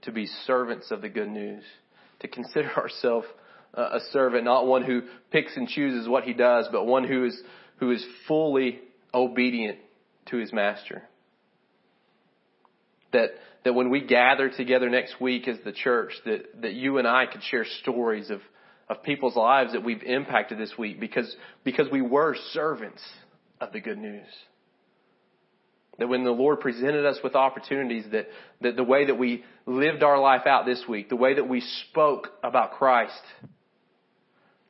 To 0.02 0.12
be 0.12 0.26
servants 0.46 0.90
of 0.90 1.02
the 1.02 1.08
good 1.08 1.28
news. 1.28 1.62
To 2.20 2.28
consider 2.28 2.70
ourselves 2.76 3.28
a 3.74 4.00
servant, 4.10 4.44
not 4.44 4.66
one 4.66 4.82
who 4.82 5.02
picks 5.30 5.56
and 5.56 5.68
chooses 5.68 6.06
what 6.06 6.24
he 6.24 6.34
does, 6.34 6.68
but 6.70 6.84
one 6.84 7.04
who 7.04 7.24
is, 7.24 7.40
who 7.76 7.90
is 7.90 8.04
fully 8.28 8.80
obedient 9.14 9.78
to 10.26 10.36
his 10.36 10.52
master 10.52 11.04
that, 13.12 13.30
that 13.64 13.74
when 13.74 13.90
we 13.90 14.00
gather 14.00 14.50
together 14.50 14.90
next 14.90 15.20
week 15.20 15.48
as 15.48 15.58
the 15.64 15.72
church, 15.72 16.12
that, 16.24 16.62
that 16.62 16.72
you 16.74 16.98
and 16.98 17.06
I 17.06 17.26
could 17.26 17.42
share 17.44 17.64
stories 17.82 18.30
of, 18.30 18.40
of 18.88 19.02
people's 19.02 19.36
lives 19.36 19.72
that 19.72 19.84
we've 19.84 20.02
impacted 20.02 20.58
this 20.58 20.72
week 20.76 20.98
because, 20.98 21.34
because 21.64 21.86
we 21.90 22.02
were 22.02 22.36
servants 22.52 23.02
of 23.60 23.72
the 23.72 23.80
good 23.80 23.98
news. 23.98 24.26
That 25.98 26.08
when 26.08 26.24
the 26.24 26.30
Lord 26.30 26.60
presented 26.60 27.04
us 27.04 27.18
with 27.22 27.34
opportunities 27.34 28.04
that, 28.12 28.28
that 28.62 28.76
the 28.76 28.84
way 28.84 29.06
that 29.06 29.18
we 29.18 29.44
lived 29.66 30.02
our 30.02 30.18
life 30.18 30.46
out 30.46 30.64
this 30.64 30.82
week, 30.88 31.10
the 31.10 31.16
way 31.16 31.34
that 31.34 31.48
we 31.48 31.62
spoke 31.90 32.28
about 32.42 32.72
Christ, 32.72 33.20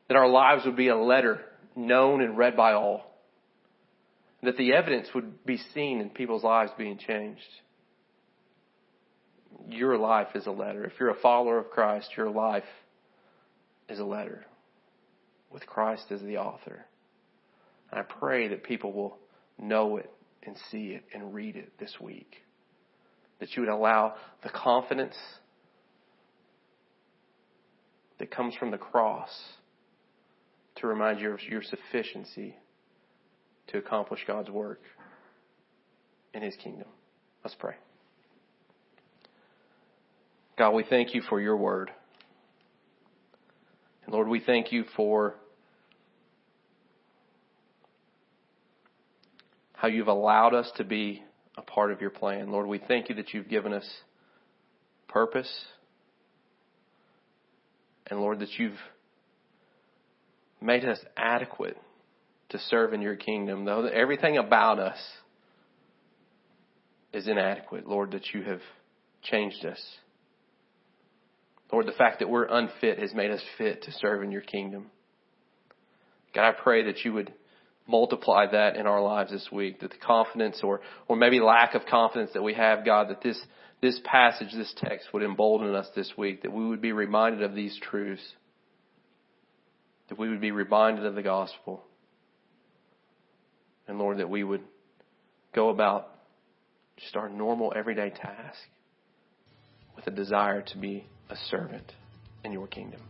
that 0.09 0.17
our 0.17 0.29
lives 0.29 0.67
would 0.67 0.77
be 0.77 0.89
a 0.89 0.97
letter 0.97 1.41
known 1.77 2.21
and 2.21 2.37
read 2.37 2.57
by 2.57 2.73
all. 2.73 3.09
That 4.43 4.57
the 4.57 4.75
evidence 4.75 5.07
would 5.15 5.47
be 5.47 5.59
seen 5.73 6.01
in 6.01 6.11
people's 6.11 6.43
lives 6.43 6.73
being 6.77 6.99
changed 6.99 7.41
your 9.69 9.97
life 9.97 10.29
is 10.35 10.47
a 10.47 10.51
letter. 10.51 10.85
If 10.85 10.93
you're 10.99 11.11
a 11.11 11.21
follower 11.21 11.59
of 11.59 11.71
Christ, 11.71 12.11
your 12.17 12.31
life 12.31 12.65
is 13.89 13.99
a 13.99 14.05
letter 14.05 14.45
with 15.51 15.67
Christ 15.67 16.05
as 16.11 16.21
the 16.23 16.39
author. 16.39 16.87
And 17.91 18.01
I 18.01 18.03
pray 18.03 18.49
that 18.49 18.65
people 18.65 18.93
will 18.93 19.19
know 19.59 19.99
it 19.99 20.11
and 20.45 20.57
see 20.71 20.89
it 20.89 21.05
and 21.15 21.35
read 21.35 21.57
it 21.57 21.73
this 21.79 21.95
week. 22.01 22.37
That 23.41 23.55
you 23.55 23.63
would 23.63 23.69
allow 23.69 24.15
the 24.43 24.49
confidence 24.49 25.17
that 28.19 28.31
comes 28.31 28.55
from 28.55 28.71
the 28.71 28.79
cross 28.79 29.31
to 30.77 30.87
remind 30.87 31.21
you 31.21 31.33
of 31.33 31.43
your 31.43 31.63
sufficiency 31.63 32.57
to 33.69 33.79
accomplish 33.79 34.21
God's 34.27 34.51
work 34.51 34.81
in 36.33 36.43
His 36.43 36.57
kingdom. 36.57 36.89
Let's 37.45 37.57
pray. 37.59 37.75
God, 40.63 40.75
we 40.75 40.85
thank 40.85 41.13
you 41.13 41.23
for 41.23 41.41
your 41.41 41.57
word. 41.57 41.91
And 44.05 44.15
Lord, 44.15 44.29
we 44.29 44.39
thank 44.39 44.71
you 44.71 44.85
for 44.95 45.35
how 49.73 49.89
you've 49.89 50.07
allowed 50.07 50.55
us 50.55 50.71
to 50.77 50.85
be 50.85 51.25
a 51.59 51.63
part 51.63 51.91
of 51.91 52.01
your 52.01 52.11
plan. 52.11 52.53
Lord, 52.53 52.69
we 52.69 52.79
thank 52.79 53.09
you 53.09 53.17
that 53.17 53.35
you've 53.35 53.49
given 53.49 53.73
us 53.73 53.85
purpose. 55.09 55.53
And 58.07 58.21
Lord, 58.21 58.39
that 58.39 58.57
you've 58.57 58.79
made 60.61 60.85
us 60.85 61.01
adequate 61.17 61.77
to 62.51 62.59
serve 62.61 62.93
in 62.93 63.03
your 63.03 63.17
kingdom. 63.17 63.65
Though 63.65 63.87
everything 63.87 64.39
about 64.39 64.79
us 64.79 64.99
is 67.13 67.27
inadequate, 67.27 67.89
Lord, 67.89 68.13
that 68.13 68.33
you 68.33 68.45
have 68.45 68.61
changed 69.25 69.67
us. 69.67 69.81
Lord, 71.73 71.87
the 71.87 71.93
fact 71.93 72.19
that 72.19 72.29
we're 72.29 72.45
unfit 72.45 72.99
has 72.99 73.15
made 73.15 73.31
us 73.31 73.41
fit 73.57 73.83
to 73.85 73.93
serve 73.93 74.23
in 74.23 74.31
your 74.31 74.43
kingdom. 74.43 74.91
God, 76.35 76.49
I 76.49 76.53
pray 76.53 76.85
that 76.85 77.05
you 77.05 77.15
would 77.15 77.33
multiply 77.87 78.47
that 78.53 78.77
in 78.77 78.87
our 78.87 79.03
lives 79.03 79.33
this 79.33 79.49
week, 79.51 79.81
that 79.81 79.91
the 79.91 79.97
confidence 79.97 80.61
or, 80.63 80.83
or 81.09 81.17
maybe 81.17 81.41
lack 81.41 81.75
of 81.75 81.87
confidence 81.87 82.31
that 82.35 82.43
we 82.43 82.55
have, 82.55 82.85
God, 82.85 83.09
that 83.09 83.23
this, 83.23 83.41
this 83.81 83.99
passage, 84.05 84.53
this 84.53 84.73
text 84.77 85.09
would 85.15 85.23
embolden 85.23 85.75
us 85.75 85.89
this 85.97 86.13
week, 86.17 86.43
that 86.43 86.53
we 86.53 86.67
would 86.67 86.83
be 86.83 86.93
reminded 86.93 87.43
of 87.43 87.55
these 87.55 87.79
truths, 87.81 88.23
that 90.09 90.19
we 90.19 90.29
would 90.29 90.41
be 90.41 90.51
reminded 90.51 91.07
of 91.07 91.15
the 91.15 91.23
gospel. 91.23 91.83
And 93.89 93.99
Lord, 93.99 94.19
that 94.19 94.29
we 94.29 94.45
would 94.45 94.63
go 95.55 95.71
about 95.71 96.11
just 96.99 97.17
our 97.17 97.31
normal 97.31 97.73
everyday 97.75 98.11
task 98.11 98.59
with 99.97 100.07
a 100.07 100.11
desire 100.11 100.63
to 100.63 100.79
be 100.79 101.07
a 101.33 101.37
servant 101.51 101.93
in 102.45 102.53
your 102.53 102.67
kingdom. 102.67 103.01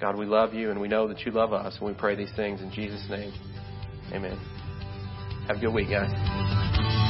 God, 0.00 0.16
we 0.16 0.26
love 0.26 0.54
you 0.54 0.70
and 0.70 0.80
we 0.80 0.88
know 0.88 1.06
that 1.06 1.20
you 1.20 1.32
love 1.32 1.52
us, 1.52 1.76
and 1.78 1.86
we 1.86 1.94
pray 1.94 2.16
these 2.16 2.32
things 2.34 2.60
in 2.60 2.70
Jesus' 2.72 3.06
name. 3.08 3.32
Amen. 4.12 4.38
Have 5.46 5.58
a 5.58 5.60
good 5.60 5.74
week, 5.74 5.90
guys. 5.90 7.03